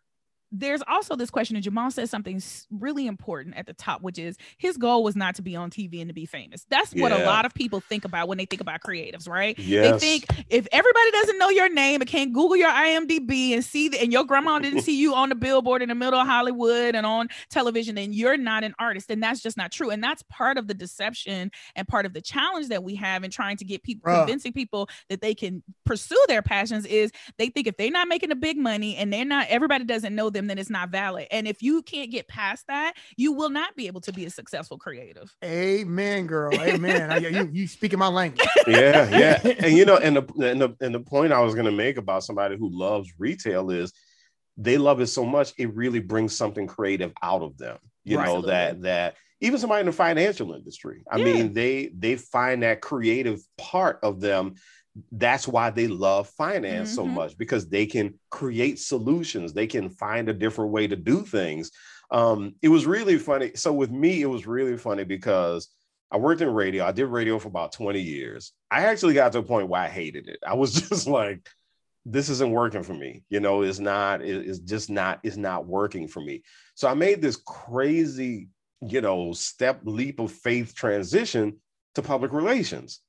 [0.52, 2.42] there's also this question, and Jamal says something
[2.72, 6.02] really important at the top, which is his goal was not to be on TV
[6.02, 6.66] and to be famous.
[6.70, 7.24] That's what yeah.
[7.24, 9.58] a lot of people think about when they think about creatives, right?
[9.60, 9.92] Yes.
[9.92, 13.90] They think if everybody doesn't know your name and can't Google your IMDb and see
[13.90, 16.96] the, and your grandma didn't see you on the billboard in the middle of Hollywood
[16.96, 19.12] and on television, then you're not an artist.
[19.12, 19.92] And that's just not true.
[19.92, 23.30] And that's part of the deception and part of the challenge that we have in
[23.30, 27.68] trying to get people, convincing people that they can pursue their passions is they think
[27.68, 30.48] if they're not making a big money and they're not, everybody doesn't know them them,
[30.48, 31.28] then it's not valid.
[31.32, 34.30] And if you can't get past that, you will not be able to be a
[34.30, 35.36] successful creative.
[35.44, 36.54] Amen, girl.
[36.54, 37.12] Amen.
[37.12, 38.48] I, you you speaking my language.
[38.68, 39.54] Yeah, yeah.
[39.60, 42.24] And you know, and the and the and the point I was gonna make about
[42.24, 43.92] somebody who loves retail is
[44.58, 47.78] they love it so much it really brings something creative out of them.
[48.04, 48.28] You right.
[48.28, 51.04] know that that even somebody in the financial industry.
[51.10, 51.26] I yeah.
[51.26, 54.56] mean, they they find that creative part of them
[55.12, 56.96] that's why they love finance mm-hmm.
[56.96, 61.24] so much because they can create solutions they can find a different way to do
[61.24, 61.72] things
[62.12, 63.52] Um, it was really funny.
[63.56, 65.70] So with me, it was really funny because
[66.12, 66.86] I worked in radio.
[66.86, 68.52] I did radio for about 20 years.
[68.72, 70.40] I actually got to a point where I hated it.
[70.46, 71.48] I was just like,
[72.06, 73.24] this isn't working for me.
[73.30, 76.42] You know, it's not, it's just not, it's not working for me.
[76.74, 78.48] So I made this crazy,
[78.82, 81.58] you know, step leap of faith transition
[81.94, 83.02] to public relations.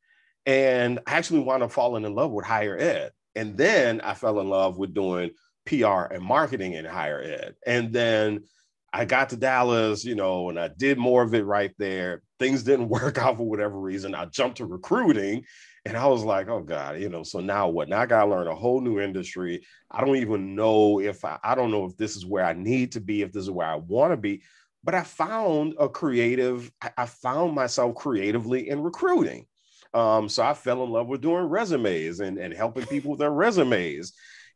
[0.47, 3.13] And I actually wound up falling in love with higher ed.
[3.35, 5.31] And then I fell in love with doing
[5.67, 7.55] PR and marketing in higher ed.
[7.67, 8.45] And then
[8.93, 12.23] I got to Dallas, you know, and I did more of it right there.
[12.39, 14.15] Things didn't work out for whatever reason.
[14.15, 15.45] I jumped to recruiting
[15.85, 17.89] and I was like, oh God, you know, so now what?
[17.89, 19.65] Now I got to learn a whole new industry.
[19.91, 22.93] I don't even know if I, I don't know if this is where I need
[22.93, 24.43] to be, if this is where I want to be.
[24.83, 29.47] But I found a creative, I, I found myself creatively in recruiting.
[29.93, 33.33] Um, so I fell in love with doing resumes and, and helping people with their
[33.33, 34.13] resumes.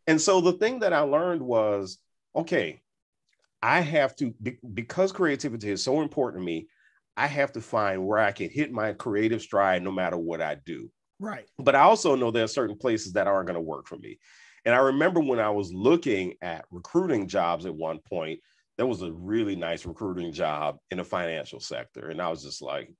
[0.07, 1.99] And so the thing that I learned was
[2.37, 2.81] okay,
[3.63, 4.35] I have to,
[4.75, 6.69] because creativity is so important to me,
[7.17, 10.57] I have to find where I can hit my creative stride no matter what I
[10.67, 10.91] do.
[11.21, 11.47] Right.
[11.59, 14.19] But I also know there are certain places that aren't going to work for me.
[14.65, 18.41] And I remember when I was looking at recruiting jobs at one point,
[18.77, 22.09] there was a really nice recruiting job in the financial sector.
[22.11, 22.91] And I was just like,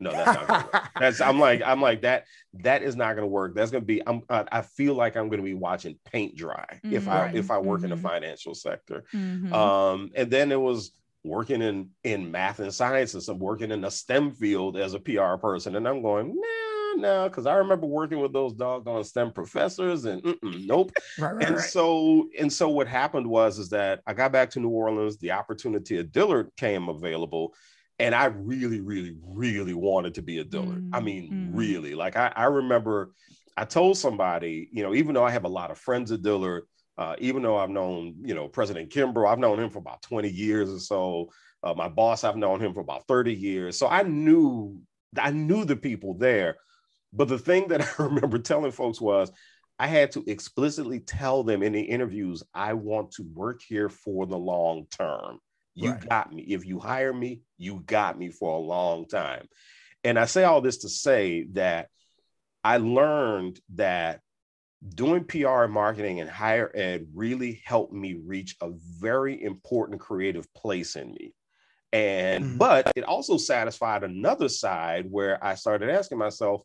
[0.00, 0.90] no, that's not gonna work.
[1.00, 2.24] That's I'm like I'm like that.
[2.54, 3.54] That is not gonna work.
[3.54, 4.06] That's gonna be.
[4.06, 4.22] I'm.
[4.28, 6.94] I feel like I'm gonna be watching paint dry mm-hmm.
[6.94, 7.84] if I if I work mm-hmm.
[7.86, 8.06] in the mm-hmm.
[8.06, 9.04] financial sector.
[9.12, 9.52] Mm-hmm.
[9.52, 10.92] Um, and then it was
[11.24, 13.28] working in in math and sciences.
[13.28, 16.40] I'm working in the STEM field as a PR person, and I'm going
[16.96, 20.92] nah, nah, because I remember working with those doggone STEM professors, and nope.
[21.18, 21.64] right, right, and right.
[21.64, 25.18] so and so what happened was is that I got back to New Orleans.
[25.18, 27.54] The opportunity at Dillard came available
[27.98, 30.84] and I really, really, really wanted to be a Dillard.
[30.84, 30.94] Mm-hmm.
[30.94, 31.56] I mean, mm-hmm.
[31.56, 31.94] really.
[31.94, 33.12] Like I, I remember
[33.56, 36.62] I told somebody, you know, even though I have a lot of friends at Dillard,
[36.96, 40.28] uh, even though I've known, you know, President Kimbrough, I've known him for about 20
[40.28, 41.30] years or so.
[41.62, 43.76] Uh, my boss, I've known him for about 30 years.
[43.76, 44.80] So I knew,
[45.18, 46.56] I knew the people there.
[47.12, 49.32] But the thing that I remember telling folks was,
[49.80, 54.26] I had to explicitly tell them in the interviews, I want to work here for
[54.26, 55.40] the long term.
[55.78, 56.08] You right.
[56.08, 56.42] got me.
[56.42, 59.46] If you hire me, you got me for a long time.
[60.02, 61.88] And I say all this to say that
[62.64, 64.20] I learned that
[64.94, 70.52] doing PR and marketing and higher ed really helped me reach a very important creative
[70.54, 71.32] place in me.
[71.92, 72.56] And mm-hmm.
[72.58, 76.62] but it also satisfied another side where I started asking myself,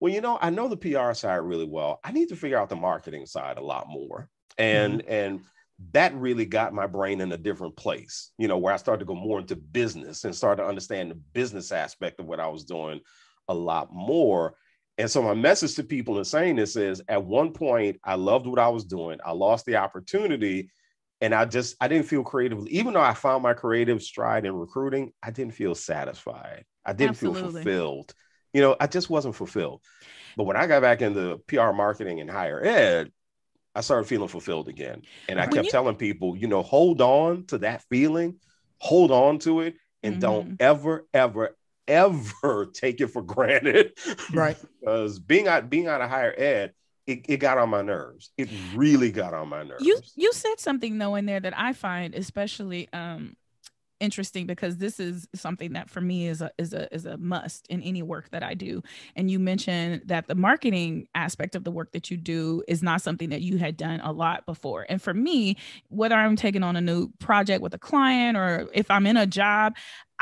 [0.00, 1.98] well, you know, I know the PR side really well.
[2.04, 4.28] I need to figure out the marketing side a lot more.
[4.58, 5.12] And mm-hmm.
[5.12, 5.40] and
[5.92, 9.04] that really got my brain in a different place, you know, where I started to
[9.06, 12.64] go more into business and started to understand the business aspect of what I was
[12.64, 13.00] doing
[13.48, 14.54] a lot more.
[14.98, 18.46] And so my message to people in saying this is at one point I loved
[18.46, 19.18] what I was doing.
[19.24, 20.70] I lost the opportunity
[21.20, 22.66] and I just I didn't feel creative.
[22.68, 26.64] even though I found my creative stride in recruiting, I didn't feel satisfied.
[26.84, 27.42] I didn't Absolutely.
[27.42, 28.14] feel fulfilled.
[28.52, 29.80] You know, I just wasn't fulfilled.
[30.36, 33.10] But when I got back into PR marketing and higher ed,
[33.74, 35.02] I started feeling fulfilled again.
[35.28, 38.36] And I kept you- telling people, you know, hold on to that feeling,
[38.78, 40.20] hold on to it, and mm-hmm.
[40.20, 41.56] don't ever, ever,
[41.88, 43.92] ever take it for granted.
[44.32, 44.56] Right.
[44.80, 46.72] because being out being out of higher ed,
[47.06, 48.30] it, it got on my nerves.
[48.38, 49.84] It really got on my nerves.
[49.84, 53.36] You you said something though in there that I find especially um
[54.04, 57.66] interesting because this is something that for me is a is a is a must
[57.68, 58.82] in any work that I do.
[59.16, 63.02] And you mentioned that the marketing aspect of the work that you do is not
[63.02, 64.86] something that you had done a lot before.
[64.88, 65.56] And for me,
[65.88, 69.26] whether I'm taking on a new project with a client or if I'm in a
[69.26, 69.74] job,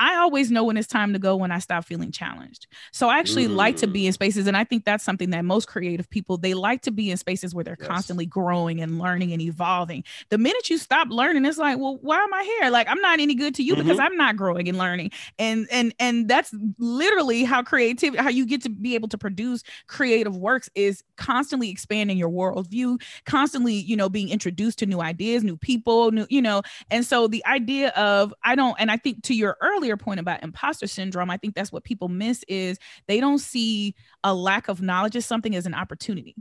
[0.03, 2.67] I always know when it's time to go when I stop feeling challenged.
[2.91, 3.55] So I actually mm.
[3.55, 4.15] like to be in mm.
[4.15, 7.17] spaces and I think that's something that most creative people they like to be in
[7.17, 7.89] spaces where they're yes.
[7.89, 10.03] constantly growing and learning and evolving.
[10.31, 12.71] The minute you stop learning it's like, well, why am I here?
[12.71, 13.83] Like I'm not any good to you mm-hmm.
[13.83, 15.13] because I'm not growing and learning.
[15.39, 19.63] And and and that's literally how creativity how you get to be able to produce
[19.87, 25.45] creative works is constantly expanding your worldview, constantly, you know, being introduced to new ideas,
[25.45, 26.63] new people, new, you know.
[26.91, 30.21] And so the idea of I don't and I think to your earlier earlier point
[30.21, 34.69] about imposter syndrome, I think that's what people miss is they don't see a lack
[34.69, 36.35] of knowledge as something as an opportunity.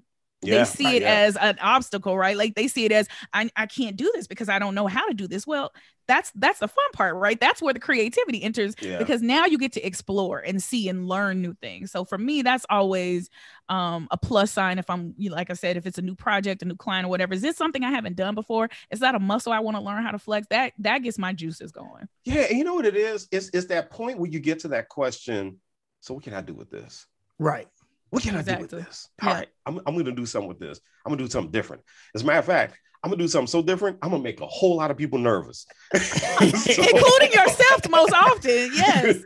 [0.44, 1.14] Yeah, they see it yeah.
[1.14, 2.36] as an obstacle, right?
[2.36, 5.08] Like they see it as I, I can't do this because I don't know how
[5.08, 5.46] to do this.
[5.46, 5.72] Well,
[6.08, 7.39] that's that's the fun part, right?
[7.39, 8.98] That's where the creativity enters yeah.
[8.98, 11.92] because now you get to explore and see and learn new things.
[11.92, 13.30] So for me, that's always
[13.70, 14.80] um, a plus sign.
[14.80, 17.34] If I'm like I said, if it's a new project, a new client, or whatever,
[17.34, 18.70] is this something I haven't done before?
[18.89, 20.48] Is that a muscle I want to learn how to flex?
[20.50, 22.08] That that gets my juices going.
[22.26, 23.28] Yeah, and you know what it is?
[23.32, 25.60] It's it's that point where you get to that question.
[26.02, 27.06] So what can I do with this?
[27.38, 27.68] Right.
[28.12, 28.53] What can exactly.
[28.53, 29.09] I do with this?
[29.22, 29.36] All yeah.
[29.36, 30.80] right, I'm, I'm going to do something with this.
[31.05, 31.82] I'm going to do something different.
[32.14, 33.97] As a matter of fact, I'm gonna do something so different.
[34.01, 38.72] I'm gonna make a whole lot of people nervous, including yourself most often.
[38.82, 39.24] Yes.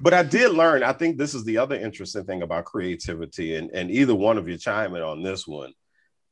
[0.00, 0.82] but I did learn.
[0.82, 4.48] I think this is the other interesting thing about creativity, and and either one of
[4.48, 5.72] you chime in on this one.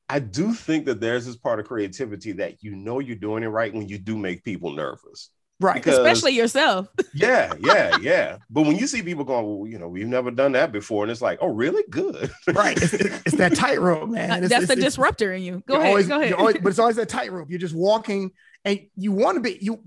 [0.09, 3.49] I do think that there's this part of creativity that you know you're doing it
[3.49, 5.31] right when you do make people nervous.
[5.61, 5.75] Right.
[5.75, 6.89] Because, Especially yourself.
[7.15, 8.39] yeah, yeah, yeah.
[8.49, 11.11] But when you see people going, well, you know, we've never done that before, and
[11.11, 11.85] it's like, oh, really?
[11.91, 12.31] Good.
[12.49, 12.81] right.
[12.81, 14.43] It's, it's that tightrope, man.
[14.43, 15.63] It's, That's the disruptor in you.
[15.67, 15.89] Go ahead.
[15.89, 16.33] Always, go ahead.
[16.33, 17.51] Always, but it's always that tightrope.
[17.51, 18.31] You're just walking,
[18.65, 19.83] and you want to be you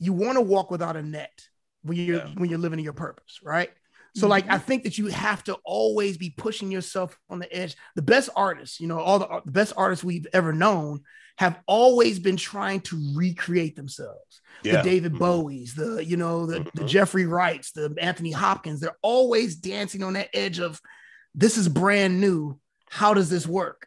[0.00, 1.46] you want to walk without a net
[1.82, 2.28] when you're yeah.
[2.34, 3.70] when you're living in your purpose, right?
[4.14, 4.30] So, mm-hmm.
[4.30, 7.76] like, I think that you have to always be pushing yourself on the edge.
[7.96, 11.02] The best artists, you know, all the, the best artists we've ever known
[11.38, 14.40] have always been trying to recreate themselves.
[14.62, 14.82] Yeah.
[14.82, 15.22] The David mm-hmm.
[15.22, 16.68] Bowies, the you know the, mm-hmm.
[16.74, 18.80] the Jeffrey Wrights, the Anthony Hopkins.
[18.80, 20.80] They're always dancing on that edge of
[21.34, 22.58] this is brand new.
[22.90, 23.86] How does this work?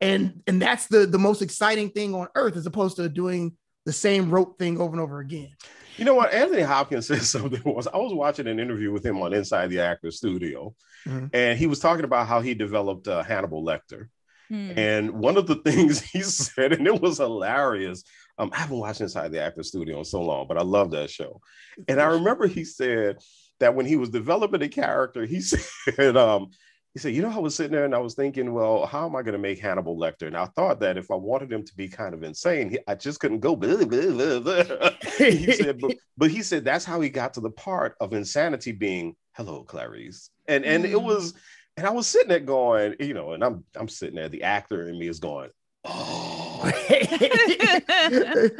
[0.00, 3.92] And and that's the the most exciting thing on earth, as opposed to doing the
[3.92, 5.50] same rope thing over and over again.
[5.96, 6.32] You know what?
[6.32, 9.80] Anthony Hopkins said something was I was watching an interview with him on Inside the
[9.80, 10.74] Actor Studio,
[11.06, 11.26] mm-hmm.
[11.32, 14.08] and he was talking about how he developed uh, Hannibal Lecter.
[14.48, 14.72] Hmm.
[14.76, 18.04] And one of the things he said, and it was hilarious.
[18.36, 21.10] Um, I haven't watched Inside the Actor Studio in so long, but I love that
[21.10, 21.40] show.
[21.88, 23.18] And I remember he said
[23.60, 26.50] that when he was developing the character, he said, um,
[26.94, 29.16] he said, you know, I was sitting there and I was thinking, well, how am
[29.16, 30.28] I going to make Hannibal Lecter?
[30.28, 32.94] And I thought that if I wanted him to be kind of insane, he, I
[32.94, 33.56] just couldn't go.
[33.56, 37.50] Blah, blah, blah, he said, but, but, he said that's how he got to the
[37.50, 40.30] part of insanity being, hello, Clarice.
[40.46, 40.90] And and mm.
[40.90, 41.34] it was
[41.76, 44.88] and I was sitting there going, you know, and I'm I'm sitting there, the actor
[44.88, 45.50] in me is going,
[45.84, 48.52] oh, because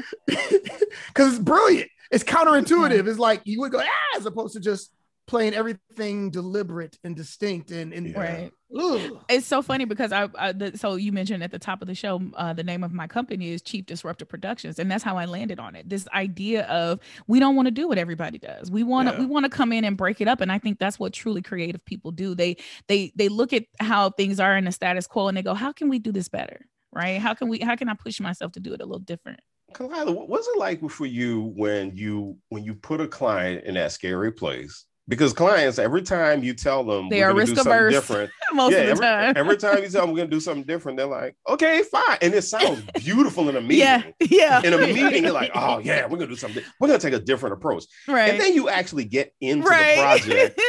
[1.17, 1.89] it's brilliant.
[2.11, 3.07] It's counterintuitive.
[3.07, 4.93] It's like you would go ah, as opposed to just
[5.27, 8.21] playing everything deliberate and distinct and, and yeah.
[8.21, 8.53] right.
[8.77, 9.21] Ugh.
[9.29, 11.95] It's so funny because I, I the, so you mentioned at the top of the
[11.95, 15.25] show uh, the name of my company is Chief Disruptor Productions and that's how I
[15.25, 15.89] landed on it.
[15.89, 18.71] This idea of we don't want to do what everybody does.
[18.71, 19.21] We want to yeah.
[19.21, 21.41] we want to come in and break it up and I think that's what truly
[21.41, 22.35] creative people do.
[22.35, 22.57] They
[22.89, 25.73] they they look at how things are in the status quo and they go how
[25.73, 26.67] can we do this better?
[26.93, 27.21] Right?
[27.21, 29.41] How can we how can I push myself to do it a little different?
[29.73, 33.75] Kalila, what was it like for you when you when you put a client in
[33.75, 38.31] that scary place because clients every time you tell them they are risk averse different
[38.53, 39.33] most yeah, of the every, time.
[39.37, 42.35] every time you tell them we're gonna do something different they're like okay fine and
[42.35, 43.79] it sounds beautiful in a meeting.
[43.79, 44.03] yeah.
[44.21, 47.13] Yeah in a meeting you're like oh yeah we're gonna do something we're gonna take
[47.13, 48.31] a different approach right.
[48.31, 49.97] and then you actually get into right.
[49.97, 50.61] the project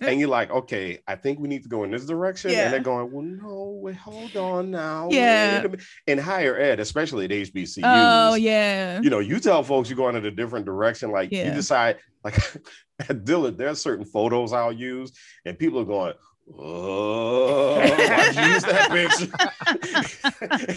[0.00, 2.64] and you're like okay I think we need to go in this direction yeah.
[2.64, 5.64] and they're going well no wait hold on now yeah.
[6.06, 9.00] in higher ed especially at HBCUs oh yeah.
[9.02, 11.48] you know you tell folks you're going in a different direction like yeah.
[11.48, 12.36] you decide like
[13.08, 15.12] at Dillard, there are certain photos I'll use,
[15.44, 16.14] and people are going,
[16.58, 19.28] Oh, I use that picture.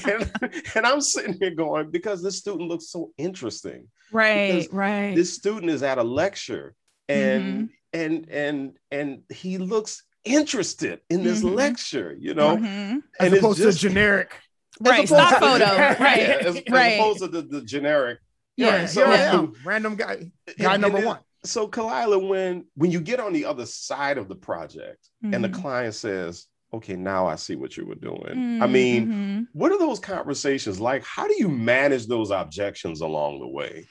[0.12, 0.32] and,
[0.76, 3.88] and, I'm sitting here going, because this student looks so interesting.
[4.12, 5.16] Right, because right.
[5.16, 6.76] This student is at a lecture
[7.10, 7.66] and mm-hmm.
[8.00, 11.56] and and and he looks interested in this mm-hmm.
[11.56, 13.00] lecture, you know, mm-hmm.
[13.20, 14.40] as opposed just, to generic.
[14.80, 15.66] Right, stock photo.
[16.00, 16.20] right.
[16.20, 16.94] Yeah, as, right.
[16.94, 18.20] as opposed to the, the generic.
[18.58, 23.20] Yeah, right, so, yeah, random guy, guy number one so Kalila, when when you get
[23.20, 25.34] on the other side of the project mm-hmm.
[25.34, 25.62] and the mm-hmm.
[25.62, 28.22] client says, okay, now I see what you were doing.
[28.22, 28.64] Mm-hmm.
[28.64, 31.04] I mean, what are those conversations like?
[31.04, 33.88] How do you manage those objections along the way?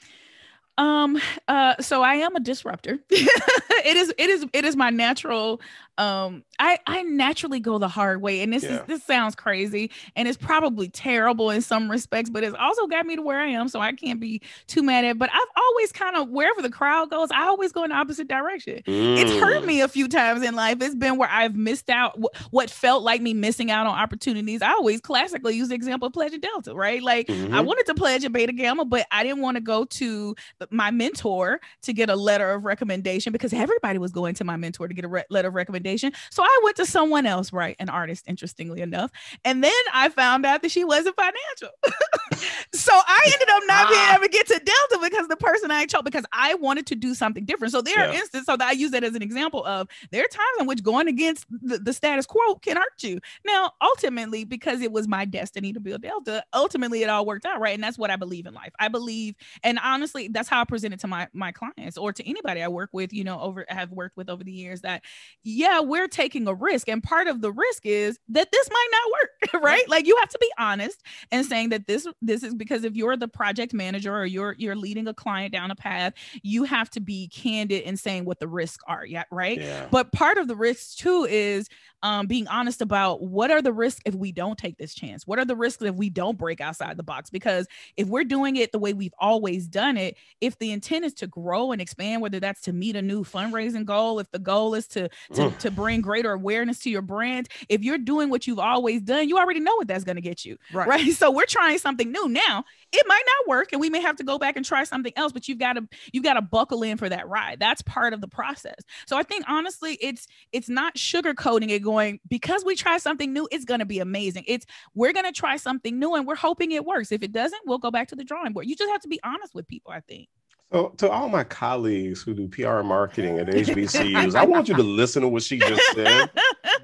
[0.77, 2.99] Um, uh, so I am a disruptor.
[3.09, 5.61] it is, it is, it is my natural
[5.97, 8.81] um i i naturally go the hard way and this yeah.
[8.81, 13.05] is this sounds crazy and it's probably terrible in some respects but it's also got
[13.05, 15.93] me to where i am so i can't be too mad at but i've always
[15.93, 19.17] kind of wherever the crowd goes i always go in the opposite direction mm.
[19.17, 22.19] it's hurt me a few times in life it's been where i've missed out
[22.51, 26.13] what felt like me missing out on opportunities i always classically use the example of
[26.13, 27.53] pledge delta right like mm-hmm.
[27.53, 30.35] i wanted to pledge a beta gamma but i didn't want to go to
[30.71, 34.89] my mentor to get a letter of recommendation because everybody was going to my mentor
[34.89, 36.11] to get a re- letter of recommendation recommendation.
[36.31, 37.75] So I went to someone else, right?
[37.79, 39.11] An artist, interestingly enough.
[39.43, 41.69] And then I found out that she wasn't financial.
[42.73, 44.15] so I ended up not being ah.
[44.15, 47.13] able to get to Delta because the person I chose, because I wanted to do
[47.13, 47.71] something different.
[47.71, 48.09] So there yeah.
[48.09, 50.67] are instances, so that I use that as an example of there are times in
[50.67, 53.19] which going against the, the status quo can hurt you.
[53.45, 57.59] Now, ultimately, because it was my destiny to build Delta, ultimately it all worked out,
[57.59, 57.73] right?
[57.73, 58.73] And that's what I believe in life.
[58.79, 62.27] I believe, and honestly, that's how I present it to my my clients or to
[62.27, 65.03] anybody I work with, you know, over have worked with over the years that
[65.43, 66.87] yeah, we're taking a risk.
[66.87, 69.29] And part of the risk is that this might not work.
[69.61, 69.87] right?
[69.89, 73.17] Like you have to be honest and saying that this this is because if you're
[73.17, 76.99] the project manager or you're you're leading a client down a path, you have to
[76.99, 79.05] be candid in saying what the risks are.
[79.05, 79.59] Yeah, right.
[79.59, 79.87] Yeah.
[79.91, 81.69] But part of the risks too is
[82.05, 85.25] um, being honest about what are the risks if we don't take this chance?
[85.25, 87.31] What are the risks if we don't break outside the box?
[87.31, 87.67] Because
[87.97, 91.27] if we're doing it the way we've always done it, if the intent is to
[91.27, 94.85] grow and expand, whether that's to meet a new fundraising goal, if the goal is
[94.89, 99.01] to to, to bring greater awareness to your brand, if you're doing what you've always
[99.01, 100.87] done, you already know what that's going to get you, Right.
[100.87, 101.13] right?
[101.13, 102.63] So we're trying something new now.
[102.91, 105.31] It might not work, and we may have to go back and try something else.
[105.31, 107.59] But you've got to you've got to buckle in for that ride.
[107.59, 108.75] That's part of the process.
[109.07, 113.47] So I think honestly, it's it's not sugarcoating it, going because we try something new,
[113.51, 114.43] it's going to be amazing.
[114.47, 117.11] It's we're going to try something new, and we're hoping it works.
[117.11, 118.67] If it doesn't, we'll go back to the drawing board.
[118.67, 119.91] You just have to be honest with people.
[119.91, 120.27] I think.
[120.75, 124.75] So, to all my colleagues who do PR and marketing at HBCUs, I want you
[124.75, 126.29] to listen to what she just said.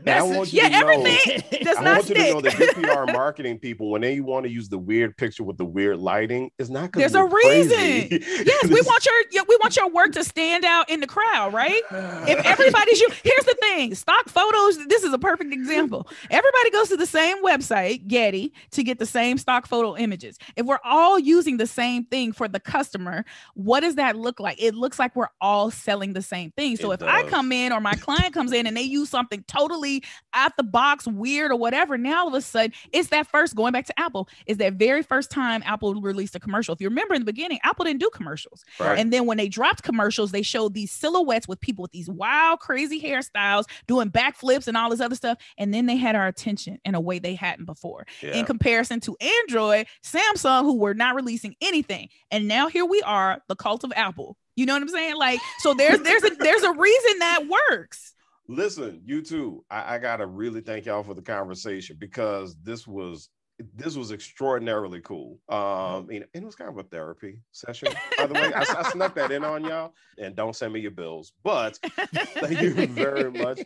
[0.08, 2.74] I want you Yeah, to know, everything does I want you to know that good
[2.74, 6.00] PR and marketing people, when they want to use the weird picture with the weird
[6.00, 8.20] lighting, it's not because There's a reason.
[8.46, 11.82] Yes, we want your we want your work to stand out in the crowd, right?
[11.92, 14.88] If everybody's you, here's the thing: stock photos.
[14.88, 16.08] This is a perfect example.
[16.30, 20.38] Everybody goes to the same website, Getty, to get the same stock photo images.
[20.56, 24.62] If we're all using the same thing for the customer, what does that look like?
[24.62, 26.78] It looks like we're all selling the same thing.
[26.78, 29.44] So It if I come in or my client comes in and they use something
[29.48, 30.04] totally
[30.34, 33.74] out the box, weird or whatever, now all of a sudden it's that first going
[33.74, 36.74] back to Apple is that very first time Apple released a commercial.
[36.74, 38.64] If you remember in the beginning, Apple didn't do commercials.
[38.80, 38.98] Right.
[38.98, 42.60] And then when they dropped commercials, they showed these silhouettes with people with these wild,
[42.60, 45.38] crazy hairstyles, doing backflips and all this other stuff.
[45.58, 48.06] And then they had our attention in a way they hadn't before.
[48.22, 48.34] Yeah.
[48.34, 52.10] In comparison to Android, Samsung, who were not releasing anything.
[52.30, 54.38] And now here we are, the cult of Apple.
[54.56, 55.16] You know what I'm saying?
[55.16, 58.14] Like, so there's there's a there's a reason that works.
[58.48, 59.64] Listen, you too.
[59.70, 63.30] I, I gotta really thank y'all for the conversation because this was
[63.76, 65.40] this was extraordinarily cool.
[65.50, 68.52] Um, and it was kind of a therapy session, by the way.
[68.54, 71.34] I, I snuck that in on y'all, and don't send me your bills.
[71.44, 71.78] But
[72.14, 73.62] thank you very much,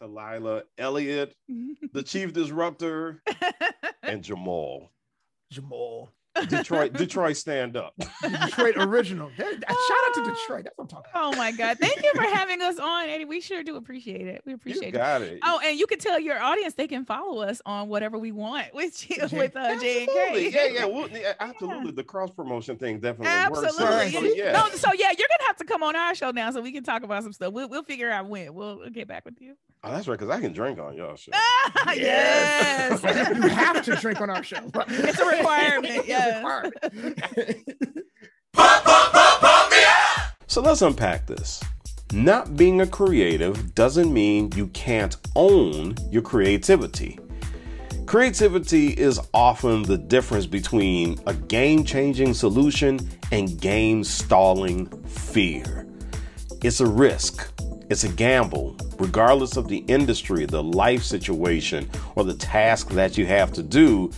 [0.00, 1.34] Kalila Elliott,
[1.92, 3.22] the Chief Disruptor,
[4.02, 4.90] and Jamal.
[5.50, 6.10] Jamal.
[6.46, 7.94] Detroit, Detroit, stand up.
[8.22, 9.30] Detroit original.
[9.36, 10.64] That- that- shout out to Detroit.
[10.64, 11.34] That's what I'm talking about.
[11.34, 11.78] Oh my God.
[11.78, 13.24] Thank you for having us on, Eddie.
[13.24, 14.42] We sure do appreciate it.
[14.44, 14.98] We appreciate it.
[14.98, 15.38] got it.
[15.42, 18.72] Oh, and you can tell your audience they can follow us on whatever we want
[18.74, 20.50] with you, J- with uh, J and Absolutely.
[20.52, 20.72] K.
[20.72, 21.92] Yeah, yeah, well, yeah, absolutely.
[21.92, 23.76] The cross promotion thing definitely works.
[23.76, 24.30] So- Absolutely.
[24.30, 24.52] So, yeah.
[24.52, 26.82] No, so yeah, you're gonna have to come on our show now so we can
[26.84, 27.52] talk about some stuff.
[27.52, 28.54] We'll we'll figure out when.
[28.54, 29.54] We'll, we'll get back with you.
[29.84, 31.30] Oh, that's right, because I can drink on y'all show.
[31.34, 33.00] Ah, yes.
[33.02, 34.58] you have to drink on our show.
[34.88, 37.72] It's a requirement, It's a yes.
[38.54, 38.84] requirement.
[40.50, 41.62] So let's unpack this.
[42.10, 47.18] Not being a creative doesn't mean you can't own your creativity.
[48.06, 52.98] Creativity is often the difference between a game changing solution
[53.30, 55.86] and game stalling fear.
[56.62, 57.52] It's a risk,
[57.90, 63.26] it's a gamble, regardless of the industry, the life situation, or the task that you
[63.26, 64.10] have to do.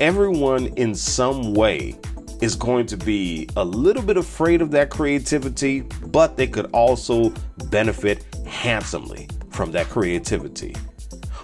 [0.00, 1.96] Everyone in some way
[2.40, 7.30] is going to be a little bit afraid of that creativity, but they could also
[7.70, 10.74] benefit handsomely from that creativity.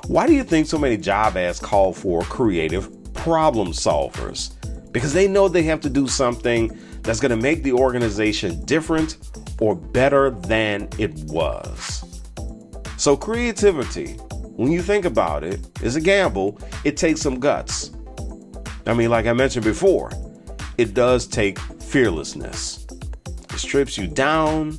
[0.07, 4.53] Why do you think so many job ads call for creative problem solvers?
[4.93, 9.18] Because they know they have to do something that's going to make the organization different
[9.61, 12.22] or better than it was.
[12.97, 14.14] So, creativity,
[14.57, 16.59] when you think about it, is a gamble.
[16.84, 17.93] It takes some guts.
[18.87, 20.11] I mean, like I mentioned before,
[20.78, 22.87] it does take fearlessness.
[23.51, 24.78] It strips you down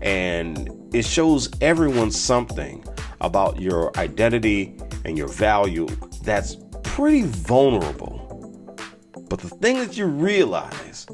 [0.00, 2.84] and it shows everyone something
[3.20, 5.86] about your identity and your value
[6.22, 8.20] that's pretty vulnerable.
[9.28, 11.06] But the thing that you realize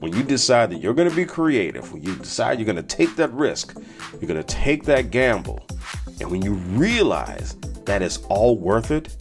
[0.00, 2.82] when you decide that you're going to be creative, when you decide you're going to
[2.82, 3.76] take that risk,
[4.12, 5.66] you're going to take that gamble,
[6.20, 9.16] and when you realize that it's all worth it,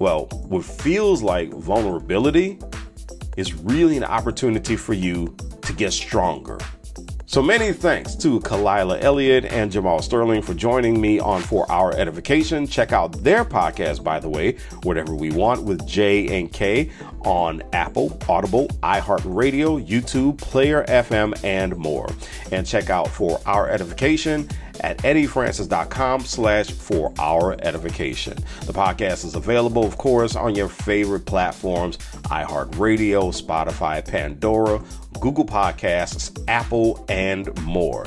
[0.00, 2.58] well, what feels like vulnerability
[3.36, 6.58] is really an opportunity for you to get stronger.
[7.26, 11.92] So many thanks to Kalila Elliott and Jamal Sterling for joining me on For Our
[11.92, 12.66] Edification.
[12.66, 16.90] Check out their podcast, by the way, Whatever We Want with J and K
[17.20, 22.10] on Apple, Audible, iHeartRadio, YouTube, Player FM, and more.
[22.50, 24.48] And check out For Our Edification
[24.80, 28.36] at eddiefrancis.com slash for our edification.
[28.66, 34.82] The podcast is available, of course, on your favorite platforms, iHeartRadio, Spotify, Pandora,
[35.20, 38.06] Google Podcasts, Apple, and more.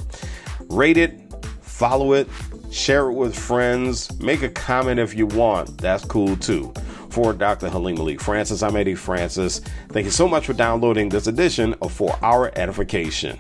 [0.70, 1.20] Rate it,
[1.62, 2.28] follow it,
[2.72, 5.78] share it with friends, make a comment if you want.
[5.78, 6.74] That's cool too.
[7.10, 7.70] For Dr.
[7.70, 9.60] Halim Malik Francis, I'm Eddie Francis.
[9.90, 13.38] Thank you so much for downloading this edition of For Our Edification.